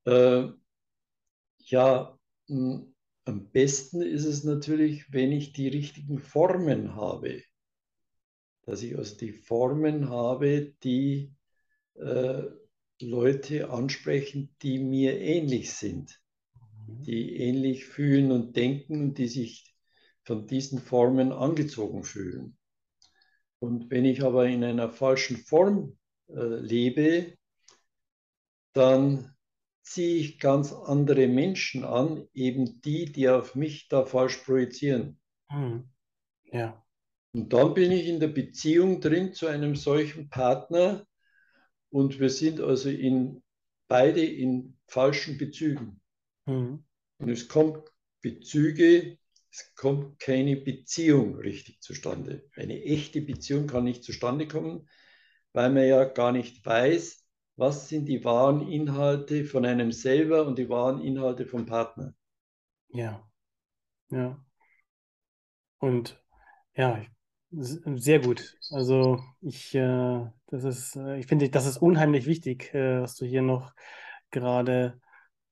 Äh, 0.05 0.49
ja, 1.59 2.19
am 2.49 3.51
besten 3.53 4.03
ist 4.03 4.25
es 4.25 4.45
natürlich, 4.45 5.13
wenn 5.13 5.33
ich 5.33 5.53
die 5.53 5.69
richtigen 5.69 6.19
Formen 6.19 6.95
habe. 6.95 7.43
Dass 8.63 8.83
ich 8.83 8.97
also 8.97 9.17
die 9.17 9.33
Formen 9.33 10.09
habe, 10.09 10.75
die 10.85 11.35
äh, 11.95 12.43
Leute 13.01 13.71
ansprechen, 13.71 14.55
die 14.63 14.79
mir 14.79 15.19
ähnlich 15.21 15.73
sind, 15.73 16.21
mhm. 16.87 17.03
die 17.03 17.37
ähnlich 17.37 17.87
fühlen 17.87 18.31
und 18.31 18.57
denken 18.57 19.03
und 19.03 19.19
die 19.19 19.29
sich 19.29 19.75
von 20.25 20.47
diesen 20.47 20.79
Formen 20.79 21.33
angezogen 21.33 22.05
fühlen. 22.05 22.57
Und 23.61 23.91
wenn 23.91 24.05
ich 24.05 24.23
aber 24.23 24.47
in 24.47 24.65
einer 24.65 24.91
falschen 24.91 25.37
Form 25.37 25.97
äh, 26.29 26.35
lebe, 26.35 27.37
dann 28.73 29.35
ziehe 29.83 30.17
ich 30.17 30.39
ganz 30.39 30.73
andere 30.73 31.29
Menschen 31.29 31.85
an, 31.85 32.27
eben 32.33 32.81
die, 32.83 33.13
die 33.13 33.29
auf 33.29 33.55
mich 33.55 33.89
da 33.89 34.05
falsch 34.05 34.39
projizieren. 34.39 35.19
Hm. 35.49 35.89
Ja. 36.45 36.85
Und 37.33 37.53
dann 37.53 37.75
bin 37.75 37.93
ich 37.93 38.07
in 38.07 38.21
der 38.21 38.29
Beziehung 38.29 39.01
drin 39.01 39.35
zu 39.35 39.47
einem 39.47 39.77
solchen 39.77 40.29
Partner, 40.29 41.07
und 41.91 42.21
wir 42.21 42.31
sind 42.31 42.61
also 42.61 42.89
in, 42.89 43.43
beide 43.89 44.25
in 44.25 44.79
falschen 44.87 45.39
Bezügen. 45.39 46.01
Mhm. 46.47 46.85
Und 47.19 47.29
es 47.29 47.49
kommt 47.49 47.91
Bezüge, 48.23 49.19
es 49.51 49.75
kommt 49.75 50.19
keine 50.21 50.57
Beziehung 50.57 51.37
richtig 51.37 51.81
zustande. 51.81 52.49
Eine 52.55 52.83
echte 52.83 53.21
Beziehung 53.21 53.67
kann 53.67 53.85
nicht 53.85 54.05
zustande 54.05 54.47
kommen, 54.47 54.89
weil 55.53 55.71
man 55.71 55.87
ja 55.87 56.05
gar 56.05 56.33
nicht 56.33 56.65
weiß, 56.65 57.27
was 57.57 57.89
sind 57.89 58.07
die 58.07 58.25
wahren 58.25 58.69
Inhalte 58.69 59.45
von 59.45 59.67
einem 59.67 59.93
selber 59.93 60.47
und 60.47 60.59
die 60.59 60.69
wahren 60.69 61.01
Inhalte 61.01 61.47
vom 61.47 61.67
Partner. 61.67 62.15
Ja, 62.89 63.29
ja. 64.11 64.43
Und 65.79 66.23
ja, 66.75 67.05
sehr 67.51 68.21
gut. 68.21 68.57
Also 68.71 69.21
ich, 69.41 69.75
äh, 69.75 70.27
das 70.47 70.65
ist, 70.65 70.97
äh, 70.97 71.19
ich 71.19 71.27
finde, 71.27 71.51
das 71.51 71.67
ist 71.67 71.79
unheimlich 71.79 72.27
wichtig, 72.27 72.73
äh, 72.75 73.03
was 73.03 73.17
du 73.17 73.27
hier 73.27 73.43
noch 73.43 73.75
gerade 74.31 75.01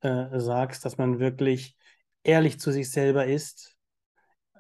äh, 0.01 0.39
sagst, 0.39 0.85
dass 0.85 0.97
man 0.97 1.19
wirklich 1.19 1.77
ehrlich 2.23 2.61
zu 2.61 2.71
sich 2.71 2.91
selber 2.91 3.27
ist. 3.27 3.78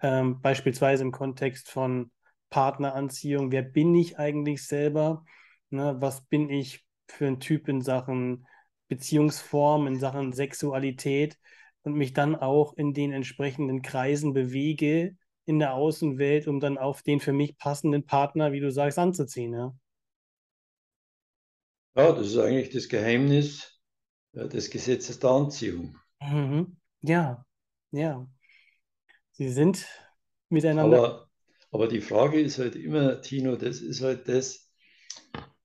Ähm, 0.03 0.41
beispielsweise 0.41 1.03
im 1.03 1.13
Kontext 1.13 1.71
von 1.71 2.11
Partneranziehung. 2.51 3.53
Wer 3.53 3.63
bin 3.63 3.95
ich 3.95 4.19
eigentlich 4.19 4.67
selber? 4.67 5.25
Ne, 5.71 5.97
was 6.01 6.23
bin 6.27 6.49
ich 6.51 6.85
für 7.09 7.27
ein 7.27 7.41
Typ 7.41 7.69
in 7.69 7.83
Sachen 7.83 8.47
Beziehungsform, 8.89 9.87
in 9.87 9.99
Sachen 9.99 10.33
Sexualität 10.33 11.39
und 11.83 11.95
mich 11.95 12.13
dann 12.13 12.37
auch 12.37 12.75
in 12.75 12.95
den 12.95 13.13
entsprechenden 13.13 13.83
Kreisen 13.83 14.33
bewege, 14.33 15.17
in 15.45 15.59
der 15.59 15.75
Außenwelt, 15.75 16.49
um 16.49 16.61
dann 16.61 16.79
auf 16.79 17.03
den 17.03 17.21
für 17.21 17.33
mich 17.33 17.57
passenden 17.59 18.05
Partner, 18.05 18.53
wie 18.53 18.61
du 18.61 18.71
sagst, 18.71 18.99
anzuziehen. 18.99 19.53
Ja, 19.53 19.75
ja 21.97 22.13
das 22.13 22.29
ist 22.29 22.39
eigentlich 22.39 22.71
das 22.71 22.89
Geheimnis 22.89 23.81
des 24.33 24.71
Gesetzes 24.71 25.19
der 25.19 25.31
Anziehung. 25.31 25.97
Mhm. 26.21 26.77
Ja, 27.03 27.45
ja. 27.93 28.27
Sie 29.39 29.49
sind 29.51 29.87
miteinander. 30.49 30.99
Aber, 30.99 31.31
aber 31.71 31.89
die 31.89 32.01
Frage 32.01 32.41
ist 32.41 32.59
halt 32.59 32.75
immer, 32.75 33.23
Tino, 33.23 33.55
das 33.55 33.81
ist 33.81 34.03
halt 34.03 34.29
das, 34.29 34.69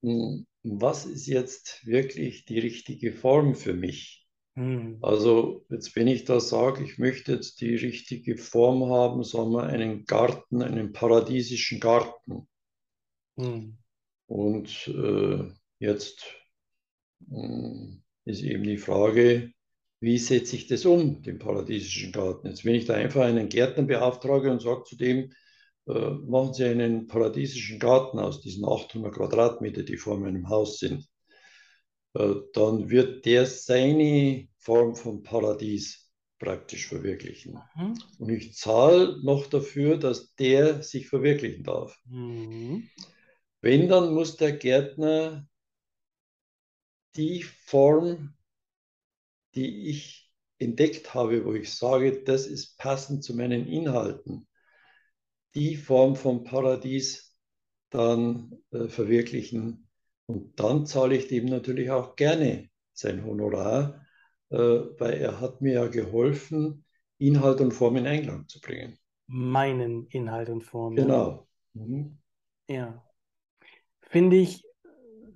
hm, 0.01 0.45
was 0.61 1.05
ist 1.05 1.25
jetzt 1.25 1.85
wirklich 1.85 2.45
die 2.45 2.59
richtige 2.59 3.11
Form 3.11 3.55
für 3.55 3.73
mich? 3.73 4.27
Hm. 4.55 4.99
Also 5.01 5.65
jetzt, 5.69 5.95
wenn 5.95 6.07
ich 6.07 6.23
da 6.25 6.39
sage, 6.39 6.83
ich 6.83 6.99
möchte 6.99 7.33
jetzt 7.33 7.61
die 7.61 7.75
richtige 7.75 8.37
Form 8.37 8.91
haben, 8.91 9.23
sagen 9.23 9.51
wir 9.51 9.63
einen 9.63 10.05
Garten, 10.05 10.61
einen 10.61 10.93
paradiesischen 10.93 11.79
Garten. 11.79 12.47
Hm. 13.37 13.79
Und 14.27 14.87
äh, 14.87 15.51
jetzt 15.79 16.27
äh, 17.31 17.87
ist 18.25 18.43
eben 18.43 18.63
die 18.63 18.77
Frage, 18.77 19.52
wie 20.03 20.17
setze 20.17 20.57
ich 20.57 20.67
das 20.67 20.85
um, 20.85 21.21
den 21.21 21.39
paradiesischen 21.39 22.11
Garten? 22.11 22.47
Jetzt, 22.47 22.65
wenn 22.65 22.75
ich 22.75 22.83
da 22.83 22.93
einfach 22.95 23.21
einen 23.21 23.47
Gärtner 23.47 23.83
beauftrage 23.83 24.51
und 24.51 24.61
sage 24.61 24.83
zu 24.83 24.97
dem, 24.97 25.31
äh, 25.87 26.09
machen 26.09 26.53
Sie 26.53 26.65
einen 26.65 27.07
paradiesischen 27.07 27.79
Garten 27.79 28.19
aus 28.19 28.41
diesen 28.41 28.65
800 28.65 29.13
Quadratmeter, 29.13 29.83
die 29.83 29.95
vor 29.95 30.19
meinem 30.19 30.49
Haus 30.49 30.79
sind, 30.79 31.07
äh, 32.15 32.33
dann 32.53 32.89
wird 32.89 33.25
der 33.25 33.45
seine 33.45 34.49
Form 34.57 34.97
von 34.97 35.23
Paradies 35.23 36.11
praktisch 36.37 36.87
verwirklichen. 36.87 37.61
Mhm. 37.73 37.97
Und 38.19 38.29
ich 38.29 38.55
zahle 38.55 39.23
noch 39.23 39.47
dafür, 39.47 39.95
dass 39.95 40.35
der 40.35 40.83
sich 40.83 41.07
verwirklichen 41.07 41.63
darf. 41.63 41.97
Mhm. 42.09 42.89
Wenn, 43.61 43.87
dann 43.87 44.13
muss 44.13 44.35
der 44.35 44.51
Gärtner 44.51 45.47
die 47.15 47.43
Form, 47.43 48.33
die 49.55 49.89
ich 49.89 50.31
entdeckt 50.59 51.13
habe, 51.13 51.45
wo 51.45 51.53
ich 51.53 51.73
sage, 51.73 52.23
das 52.23 52.47
ist 52.47 52.77
passend 52.77 53.23
zu 53.23 53.35
meinen 53.35 53.67
Inhalten, 53.67 54.47
die 55.55 55.75
Form 55.75 56.15
von 56.15 56.43
Paradies 56.43 57.35
dann 57.89 58.57
äh, 58.71 58.87
verwirklichen, 58.87 59.87
und 60.25 60.59
dann 60.59 60.85
zahle 60.85 61.17
ich 61.17 61.27
dem 61.27 61.45
natürlich 61.45 61.91
auch 61.91 62.15
gerne 62.15 62.69
sein 62.93 63.25
Honorar, 63.25 64.05
äh, 64.49 64.57
weil 64.57 65.15
er 65.15 65.41
hat 65.41 65.61
mir 65.61 65.73
ja 65.73 65.87
geholfen, 65.87 66.85
Inhalt 67.17 67.61
und 67.61 67.73
Form 67.73 67.97
in 67.97 68.07
Einklang 68.07 68.47
zu 68.47 68.59
bringen. 68.61 68.97
Meinen 69.27 70.07
Inhalt 70.07 70.49
und 70.49 70.63
Form. 70.63 70.95
Genau. 70.95 71.47
Mhm. 71.73 72.17
Ja. 72.67 73.03
Finde 74.01 74.37
ich 74.37 74.65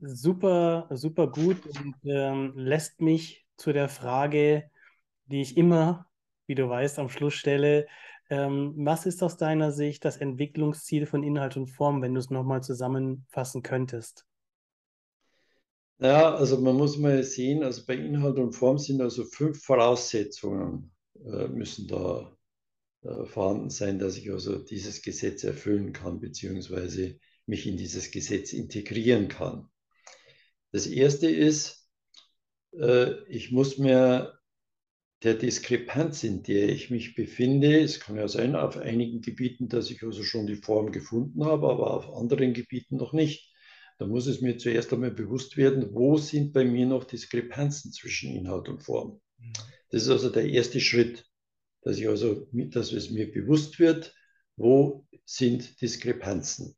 super, 0.02 0.88
super 0.92 1.28
gut 1.28 1.66
und 1.66 1.96
ähm, 2.04 2.54
lässt 2.56 3.02
mich 3.02 3.47
zu 3.58 3.74
der 3.74 3.90
Frage, 3.90 4.70
die 5.26 5.42
ich 5.42 5.58
immer, 5.58 6.08
wie 6.46 6.56
du 6.56 6.70
weißt, 6.70 7.00
am 7.00 7.10
Schluss 7.10 7.34
stelle. 7.34 7.88
Ähm, 8.30 8.74
was 8.78 9.06
ist 9.06 9.24
aus 9.24 9.38
deiner 9.38 9.72
Sicht 9.72 10.06
das 10.06 10.18
Entwicklungsziel 10.18 11.06
von 11.06 11.24
Inhalt 11.24 11.58
und 11.58 11.68
Form, 11.68 12.02
wenn 12.02 12.14
du 12.14 12.20
es 12.20 12.30
nochmal 12.30 12.62
zusammenfassen 12.62 13.64
könntest? 13.64 14.26
Ja, 16.00 16.36
also 16.36 16.60
man 16.62 16.76
muss 16.76 16.98
mal 16.98 17.24
sehen, 17.24 17.64
also 17.64 17.84
bei 17.86 17.96
Inhalt 17.96 18.38
und 18.38 18.54
Form 18.54 18.78
sind 18.78 19.02
also 19.02 19.24
fünf 19.26 19.64
Voraussetzungen 19.64 20.92
äh, 21.26 21.48
müssen 21.48 21.88
da 21.88 22.38
äh, 23.02 23.26
vorhanden 23.26 23.70
sein, 23.70 24.00
dass 24.00 24.18
ich 24.18 24.32
also 24.32 24.58
dieses 24.60 25.02
Gesetz 25.02 25.44
erfüllen 25.44 25.94
kann, 25.94 26.20
beziehungsweise 26.20 27.20
mich 27.46 27.66
in 27.66 27.78
dieses 27.78 28.12
Gesetz 28.12 28.54
integrieren 28.54 29.28
kann. 29.28 29.70
Das 30.72 30.86
erste 30.86 31.30
ist, 31.30 31.87
ich 33.28 33.52
muss 33.52 33.78
mir 33.78 34.38
der 35.24 35.34
Diskrepanz, 35.34 36.24
in 36.24 36.44
der 36.44 36.70
ich 36.70 36.92
mich 36.92 37.16
befinde, 37.16 37.80
es 37.80 38.00
kann 38.00 38.18
ja 38.18 38.28
sein 38.28 38.56
auf 38.56 38.78
einigen 38.78 39.22
Gebieten, 39.22 39.68
dass 39.68 39.90
ich 39.90 40.04
also 40.04 40.24
schon 40.24 40.46
die 40.46 40.58
Form 40.58 40.92
gefunden 40.92 41.44
habe, 41.44 41.70
aber 41.70 41.92
auf 41.92 42.14
anderen 42.14 42.54
Gebieten 42.54 42.98
noch 42.98 43.14
nicht. 43.14 43.52
Da 43.98 44.06
muss 44.06 44.28
es 44.28 44.42
mir 44.42 44.58
zuerst 44.60 44.94
einmal 44.94 45.12
bewusst 45.12 45.58
werden, 45.58 45.90
wo 45.92 46.18
sind 46.18 46.54
bei 46.54 46.66
mir 46.66 46.86
noch 46.86 47.04
Diskrepanzen 47.04 47.92
zwischen 47.92 48.32
Inhalt 48.32 48.70
und 48.70 48.84
Form. 48.84 49.20
Mhm. 49.40 49.54
Das 49.90 50.04
ist 50.04 50.10
also 50.10 50.30
der 50.30 50.48
erste 50.48 50.80
Schritt, 50.80 51.26
dass 51.82 51.98
ich 51.98 52.08
also, 52.08 52.48
dass 52.52 52.92
es 52.92 53.10
mir 53.10 53.32
bewusst 53.32 53.80
wird, 53.80 54.14
wo 54.56 55.08
sind 55.26 55.82
Diskrepanzen. 55.82 56.76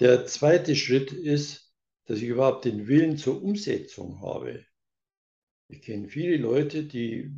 Der 0.00 0.24
zweite 0.26 0.76
Schritt 0.76 1.12
ist, 1.12 1.74
dass 2.06 2.18
ich 2.18 2.28
überhaupt 2.28 2.64
den 2.64 2.86
Willen 2.86 3.18
zur 3.18 3.42
Umsetzung 3.42 4.22
habe. 4.22 4.64
Ich 5.70 5.82
kenne 5.82 6.08
viele 6.08 6.38
Leute, 6.38 6.84
die, 6.84 7.30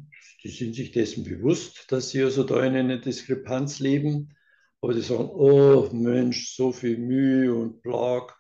die 0.45 0.49
sind 0.49 0.75
sich 0.75 0.93
dessen 0.93 1.25
bewusst, 1.25 1.91
dass 1.91 2.11
sie 2.11 2.23
also 2.23 2.45
da 2.45 2.65
in 2.65 2.77
einer 2.77 2.99
Diskrepanz 2.99 3.81
leben, 3.81 4.37
aber 4.81 4.95
die 4.95 5.01
sagen, 5.01 5.29
oh 5.31 5.91
Mensch, 5.93 6.55
so 6.55 6.71
viel 6.71 6.97
Mühe 6.97 7.53
und 7.53 7.83
Plag, 7.83 8.33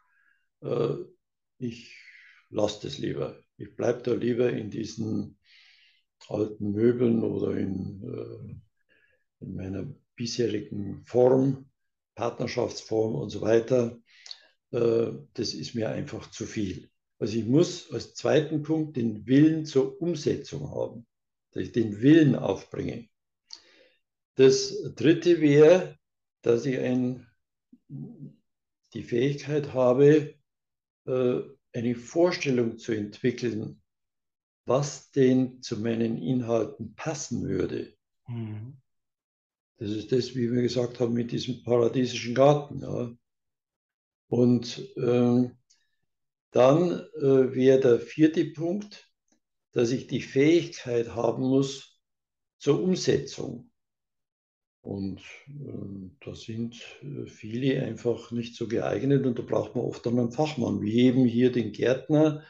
äh, 0.62 0.94
ich 1.59 1.96
lasse 2.50 2.87
das 2.87 2.98
lieber. 2.98 3.42
Ich 3.57 3.74
bleibe 3.74 4.03
da 4.03 4.14
lieber 4.14 4.53
in 4.53 4.70
diesen 4.70 5.38
alten 6.29 6.70
Möbeln 6.70 7.24
oder 7.24 7.57
in, 7.57 8.03
äh, 8.05 9.44
in 9.44 9.55
meiner 9.57 9.92
bisherigen 10.14 11.05
Form, 11.05 11.68
Partnerschaftsform 12.14 13.16
und 13.16 13.31
so 13.31 13.40
weiter. 13.40 13.98
Äh, 14.70 15.11
das 15.35 15.53
ist 15.53 15.74
mir 15.74 15.90
einfach 15.90 16.31
zu 16.31 16.46
viel. 16.46 16.90
Also 17.20 17.37
ich 17.37 17.44
muss 17.44 17.92
als 17.92 18.14
zweiten 18.14 18.62
Punkt 18.62 18.96
den 18.96 19.26
Willen 19.26 19.66
zur 19.66 20.00
Umsetzung 20.00 20.70
haben, 20.70 21.06
dass 21.52 21.64
ich 21.64 21.72
den 21.72 22.00
Willen 22.00 22.35
aufbringe. 22.35 23.09
Das 24.37 24.74
dritte 24.96 25.42
wäre, 25.42 25.98
dass 26.40 26.64
ich 26.64 26.78
ein, 26.78 27.26
die 27.88 29.02
Fähigkeit 29.02 29.74
habe, 29.74 30.35
äh, 31.06 31.40
eine 31.74 31.94
Vorstellung 31.94 32.78
zu 32.78 32.92
entwickeln, 32.92 33.83
was 34.64 35.11
denn 35.11 35.62
zu 35.62 35.78
meinen 35.78 36.16
Inhalten 36.16 36.94
passen 36.94 37.46
würde. 37.46 37.92
Mhm. 38.28 38.78
Das 39.76 39.90
ist 39.90 40.11
das, 40.11 40.35
wie 40.35 40.50
wir 40.50 40.62
gesagt 40.62 41.00
haben, 41.00 41.12
mit 41.12 41.33
diesem 41.33 41.62
paradiesischen 41.64 42.35
Garten. 42.35 42.80
Ja. 42.80 43.14
Und 44.28 44.78
äh, 44.96 45.50
dann 46.50 47.00
äh, 47.16 47.54
wäre 47.54 47.80
der 47.80 48.00
vierte 48.00 48.44
Punkt, 48.46 49.08
dass 49.72 49.90
ich 49.90 50.06
die 50.06 50.22
Fähigkeit 50.22 51.14
haben 51.14 51.44
muss 51.44 52.00
zur 52.58 52.82
Umsetzung. 52.82 53.70
Und 54.82 55.20
äh, 55.48 56.10
da 56.24 56.34
sind 56.34 56.80
äh, 57.02 57.26
viele 57.26 57.82
einfach 57.82 58.30
nicht 58.30 58.56
so 58.56 58.66
geeignet 58.66 59.26
und 59.26 59.38
da 59.38 59.42
braucht 59.42 59.76
man 59.76 59.84
oft 59.84 60.06
einen 60.06 60.32
Fachmann, 60.32 60.80
wie 60.80 61.00
eben 61.00 61.26
hier 61.26 61.52
den 61.52 61.72
Gärtner 61.72 62.44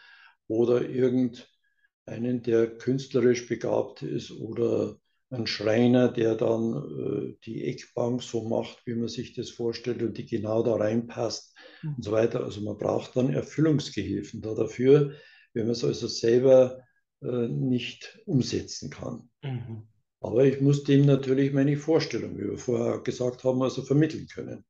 oder 0.47 0.89
irgendeinen, 0.89 2.43
der 2.43 2.79
künstlerisch 2.79 3.49
begabt 3.49 4.03
ist 4.03 4.31
oder 4.31 5.00
ein 5.31 5.47
Schreiner, 5.47 6.09
der 6.09 6.35
dann 6.35 6.75
äh, 6.75 7.37
die 7.45 7.65
Eckbank 7.65 8.23
so 8.23 8.49
macht, 8.49 8.85
wie 8.85 8.95
man 8.95 9.09
sich 9.09 9.35
das 9.35 9.51
vorstellt 9.51 10.03
und 10.03 10.19
die 10.19 10.27
genau 10.27 10.63
da 10.63 10.75
reinpasst 10.75 11.55
mhm. 11.83 11.95
und 11.95 12.05
so 12.05 12.13
weiter. 12.13 12.45
Also 12.45 12.61
man 12.63 12.77
braucht 12.77 13.17
dann 13.17 13.33
Erfüllungsgehilfen 13.33 14.43
da 14.43 14.55
dafür, 14.55 15.13
wenn 15.55 15.65
man 15.65 15.73
es 15.73 15.85
also 15.85 16.09
selber 16.09 16.81
äh, 17.23 17.49
nicht 17.49 18.21
umsetzen 18.27 18.91
kann. 18.91 19.31
Mhm. 19.43 19.87
Aber 20.21 20.45
ich 20.45 20.61
muss 20.61 20.85
dem 20.85 21.07
natürlich 21.07 21.53
meine 21.53 21.77
Vorstellung, 21.77 22.37
wie 22.37 22.51
wir 22.51 22.59
vorher 22.59 22.99
gesagt 22.99 23.45
haben, 23.45 23.63
also 23.63 23.83
vermitteln 23.83 24.27
können. 24.27 24.65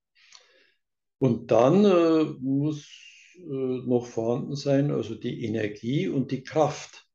Und 1.19 1.51
dann 1.51 1.85
äh, 1.85 2.25
muss 2.41 2.87
äh, 3.37 3.43
noch 3.43 4.07
vorhanden 4.07 4.57
sein, 4.57 4.91
also 4.91 5.15
die 5.15 5.45
Energie 5.45 6.07
und 6.09 6.31
die 6.31 6.43
Kraft, 6.45 7.09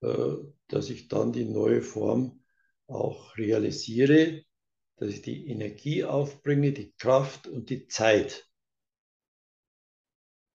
äh, 0.00 0.34
dass 0.68 0.90
ich 0.90 1.08
dann 1.08 1.32
die 1.32 1.44
neue 1.44 1.82
Form 1.82 2.40
auch 2.86 3.36
realisiere, 3.36 4.42
dass 4.96 5.10
ich 5.10 5.22
die 5.22 5.48
Energie 5.48 6.04
aufbringe, 6.04 6.72
die 6.72 6.92
Kraft 6.98 7.46
und 7.46 7.70
die 7.70 7.86
Zeit. 7.86 8.48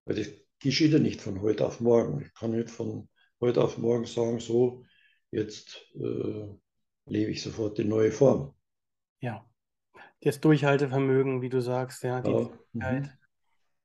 Weil 0.05 0.15
das 0.15 0.29
geschieht 0.59 0.93
ja 0.93 0.99
nicht 0.99 1.21
von 1.21 1.41
heute 1.41 1.65
auf 1.65 1.79
morgen. 1.79 2.21
Ich 2.21 2.33
kann 2.33 2.51
nicht 2.51 2.69
von 2.69 3.07
heute 3.39 3.63
auf 3.63 3.77
morgen 3.77 4.05
sagen, 4.05 4.39
so, 4.39 4.83
jetzt 5.31 5.85
äh, 5.95 6.47
lebe 7.05 7.31
ich 7.31 7.41
sofort 7.41 7.77
die 7.77 7.83
neue 7.83 8.11
Form. 8.11 8.53
Ja, 9.19 9.47
das 10.21 10.39
Durchhaltevermögen, 10.39 11.41
wie 11.41 11.49
du 11.49 11.61
sagst, 11.61 12.03
ja, 12.03 12.21
die 12.21 12.31
ja. 12.31 12.49
Mhm. 12.73 13.09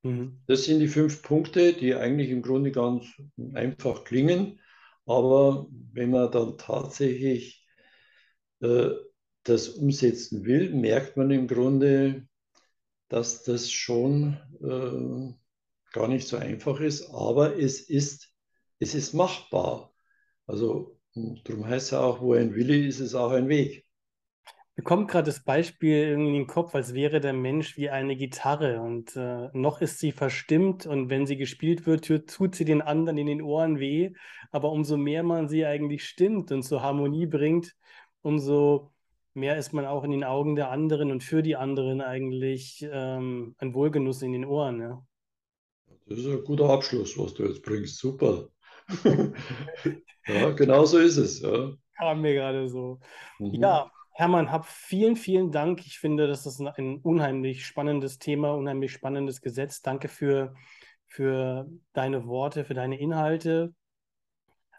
mhm. 0.02 0.42
Das 0.46 0.64
sind 0.64 0.80
die 0.80 0.88
fünf 0.88 1.22
Punkte, 1.22 1.72
die 1.72 1.94
eigentlich 1.94 2.30
im 2.30 2.42
Grunde 2.42 2.72
ganz 2.72 3.06
einfach 3.54 4.04
klingen, 4.04 4.60
aber 5.04 5.66
wenn 5.92 6.10
man 6.10 6.30
dann 6.30 6.58
tatsächlich 6.58 7.65
äh, 8.60 8.90
das 9.44 9.68
umsetzen 9.68 10.44
will, 10.44 10.74
merkt 10.74 11.16
man 11.16 11.30
im 11.30 11.46
Grunde, 11.46 12.26
dass 13.08 13.44
das 13.44 13.70
schon 13.70 14.36
äh, 14.60 15.92
gar 15.92 16.08
nicht 16.08 16.26
so 16.26 16.36
einfach 16.36 16.80
ist, 16.80 17.10
aber 17.10 17.58
es 17.58 17.80
ist, 17.80 18.32
es 18.78 18.94
ist 18.94 19.12
machbar. 19.14 19.94
Also 20.46 20.98
darum 21.14 21.66
heißt 21.66 21.86
es 21.86 21.90
ja 21.92 22.00
auch, 22.00 22.20
wo 22.20 22.34
ein 22.34 22.54
Wille 22.54 22.76
ist, 22.76 23.00
ist 23.00 23.14
auch 23.14 23.30
ein 23.30 23.48
Weg. 23.48 23.86
Mir 24.78 24.84
kommt 24.84 25.10
gerade 25.10 25.24
das 25.24 25.42
Beispiel 25.42 26.12
in 26.12 26.34
den 26.34 26.46
Kopf, 26.46 26.74
als 26.74 26.92
wäre 26.92 27.18
der 27.18 27.32
Mensch 27.32 27.78
wie 27.78 27.88
eine 27.88 28.14
Gitarre 28.14 28.82
und 28.82 29.16
äh, 29.16 29.48
noch 29.54 29.80
ist 29.80 30.00
sie 30.00 30.12
verstimmt 30.12 30.84
und 30.84 31.08
wenn 31.08 31.24
sie 31.24 31.38
gespielt 31.38 31.86
wird, 31.86 32.04
tut 32.28 32.54
sie 32.54 32.66
den 32.66 32.82
anderen 32.82 33.16
in 33.16 33.26
den 33.26 33.40
Ohren 33.40 33.80
weh. 33.80 34.12
Aber 34.50 34.70
umso 34.70 34.98
mehr 34.98 35.22
man 35.22 35.48
sie 35.48 35.64
eigentlich 35.64 36.04
stimmt 36.04 36.52
und 36.52 36.62
zur 36.62 36.82
Harmonie 36.82 37.24
bringt, 37.24 37.74
umso 38.26 38.92
mehr 39.34 39.56
ist 39.56 39.72
man 39.72 39.86
auch 39.86 40.02
in 40.02 40.10
den 40.10 40.24
Augen 40.24 40.56
der 40.56 40.70
anderen 40.70 41.12
und 41.12 41.22
für 41.22 41.42
die 41.42 41.54
anderen 41.54 42.00
eigentlich 42.00 42.86
ähm, 42.90 43.54
ein 43.58 43.72
Wohlgenuss 43.72 44.22
in 44.22 44.32
den 44.32 44.44
Ohren. 44.44 44.80
Ja. 44.80 45.06
Das 46.06 46.18
ist 46.18 46.26
ein 46.26 46.42
guter 46.42 46.68
Abschluss, 46.68 47.16
was 47.16 47.34
du 47.34 47.44
jetzt 47.44 47.62
bringst. 47.62 47.98
Super. 47.98 48.48
ja, 50.26 50.50
genau 50.50 50.84
so 50.84 50.98
ist 50.98 51.18
es. 51.18 51.40
Ja. 51.40 51.72
Kam 51.96 52.20
mir 52.20 52.34
gerade 52.34 52.68
so. 52.68 52.98
Mhm. 53.38 53.54
Ja, 53.54 53.92
Hermann, 54.12 54.50
hab 54.50 54.66
vielen, 54.66 55.14
vielen 55.14 55.52
Dank. 55.52 55.86
Ich 55.86 56.00
finde, 56.00 56.26
das 56.26 56.46
ist 56.46 56.60
ein 56.60 57.00
unheimlich 57.02 57.64
spannendes 57.64 58.18
Thema, 58.18 58.54
unheimlich 58.54 58.92
spannendes 58.92 59.40
Gesetz. 59.40 59.82
Danke 59.82 60.08
für, 60.08 60.54
für 61.06 61.68
deine 61.92 62.26
Worte, 62.26 62.64
für 62.64 62.74
deine 62.74 62.98
Inhalte. 62.98 63.72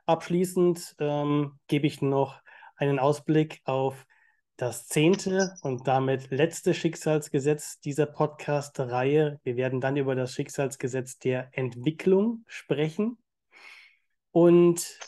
Abschließend 0.05 0.95
ähm, 0.99 1.59
gebe 1.67 1.87
ich 1.87 2.01
noch 2.01 2.41
einen 2.77 2.99
Ausblick 2.99 3.61
auf 3.65 4.05
das 4.55 4.87
zehnte 4.87 5.55
und 5.61 5.87
damit 5.87 6.31
letzte 6.31 6.73
Schicksalsgesetz 6.73 7.79
dieser 7.79 8.07
Podcast-Reihe. 8.07 9.39
Wir 9.43 9.55
werden 9.55 9.81
dann 9.81 9.97
über 9.97 10.15
das 10.15 10.33
Schicksalsgesetz 10.33 11.19
der 11.19 11.49
Entwicklung 11.51 12.43
sprechen. 12.47 13.17
Und 14.31 14.99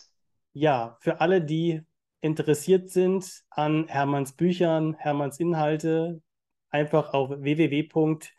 ja, 0.53 0.97
für 1.01 1.19
alle, 1.21 1.41
die 1.41 1.81
interessiert 2.21 2.89
sind 2.89 3.43
an 3.49 3.87
Hermanns 3.87 4.33
Büchern, 4.33 4.95
Hermanns 4.95 5.39
Inhalte, 5.39 6.21
einfach 6.69 7.13
auf 7.13 7.29
www.leben, 7.29 8.31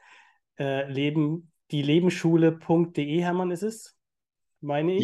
Hermann 3.22 3.50
ist 3.50 3.62
es, 3.62 3.96
meine 4.60 4.94
ich. 4.94 5.02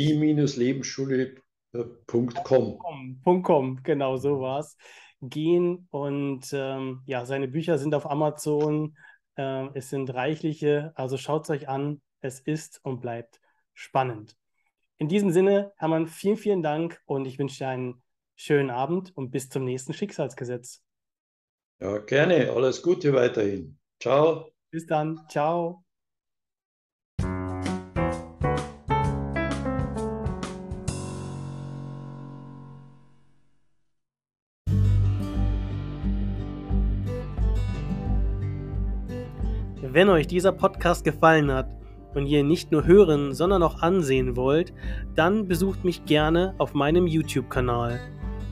.com. 2.07 2.79
.com, 2.79 3.43
.com, 3.43 3.83
genau 3.83 4.17
so 4.17 4.41
war 4.41 4.61
es. 4.61 4.77
Gehen 5.21 5.89
und 5.91 6.53
ähm, 6.53 7.03
ja, 7.07 7.25
seine 7.25 7.49
Bücher 7.49 7.79
sind 7.79 7.95
auf 7.95 8.09
Amazon. 8.11 8.97
Äh, 9.37 9.69
es 9.75 9.91
sind 9.91 10.13
reichliche, 10.13 10.93
also 10.95 11.17
schaut 11.17 11.45
es 11.45 11.51
euch 11.51 11.69
an. 11.69 12.01
Es 12.21 12.41
ist 12.41 12.81
und 12.85 13.01
bleibt 13.01 13.41
spannend. 13.75 14.37
In 14.99 15.09
diesem 15.09 15.31
Sinne, 15.31 15.73
Hermann, 15.77 16.07
vielen, 16.07 16.37
vielen 16.37 16.63
Dank 16.63 17.03
und 17.05 17.27
ich 17.27 17.39
wünsche 17.39 17.59
dir 17.59 17.69
einen 17.69 18.03
schönen 18.35 18.71
Abend 18.71 19.17
und 19.17 19.31
bis 19.31 19.49
zum 19.49 19.65
nächsten 19.65 19.93
Schicksalsgesetz. 19.93 20.83
Ja, 21.81 21.99
gerne. 21.99 22.51
Alles 22.51 22.83
Gute 22.83 23.13
weiterhin. 23.13 23.79
Ciao. 24.01 24.51
Bis 24.71 24.87
dann. 24.87 25.21
Ciao. 25.29 25.86
Wenn 39.97 40.11
euch 40.11 40.27
dieser 40.27 40.53
Podcast 40.53 41.05
gefallen 41.05 41.51
hat 41.51 41.71
und 42.15 42.27
ihr 42.27 42.45
nicht 42.45 42.71
nur 42.71 42.85
hören, 42.85 43.33
sondern 43.33 43.63
auch 43.63 43.81
ansehen 43.81 44.37
wollt, 44.37 44.75
dann 45.15 45.49
besucht 45.49 45.87
mich 45.87 46.05
gerne 46.05 46.55
auf 46.59 46.75
meinem 46.75 47.07
YouTube-Kanal. 47.07 47.99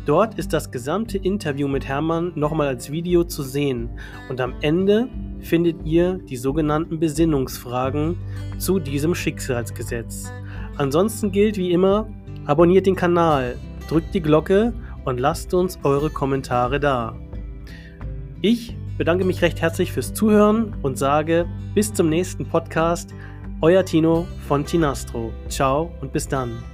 Dort 0.07 0.39
ist 0.39 0.55
das 0.55 0.71
gesamte 0.71 1.19
Interview 1.19 1.69
mit 1.69 1.87
Hermann 1.87 2.33
nochmal 2.35 2.69
als 2.69 2.91
Video 2.91 3.25
zu 3.25 3.43
sehen 3.43 3.91
und 4.31 4.41
am 4.41 4.55
Ende 4.63 5.07
findet 5.41 5.85
ihr 5.85 6.15
die 6.15 6.39
sogenannten 6.39 6.99
Besinnungsfragen 6.99 8.17
zu 8.57 8.79
diesem 8.79 9.15
Schicksalsgesetz. 9.15 10.33
Ansonsten 10.79 11.31
gilt 11.31 11.59
wie 11.59 11.73
immer, 11.73 12.09
abonniert 12.47 12.87
den 12.87 12.97
Kanal, 12.97 13.57
drückt 13.91 14.15
die 14.15 14.23
Glocke 14.23 14.73
und 15.05 15.21
lasst 15.21 15.53
uns 15.53 15.79
eure 15.83 16.09
Kommentare 16.09 16.81
da. 16.81 17.15
Ich 18.41 18.75
bedanke 18.97 19.25
mich 19.25 19.43
recht 19.43 19.61
herzlich 19.61 19.93
fürs 19.93 20.15
Zuhören 20.15 20.75
und 20.83 20.99
sage 20.99 21.47
bis 21.75 21.93
zum 21.93 22.09
nächsten 22.09 22.47
Podcast. 22.47 23.15
Euer 23.61 23.85
Tino 23.85 24.27
von 24.47 24.67
Tinastro. 24.67 25.33
Ciao 25.49 25.91
und 26.01 26.13
bis 26.13 26.29
dann. 26.29 26.74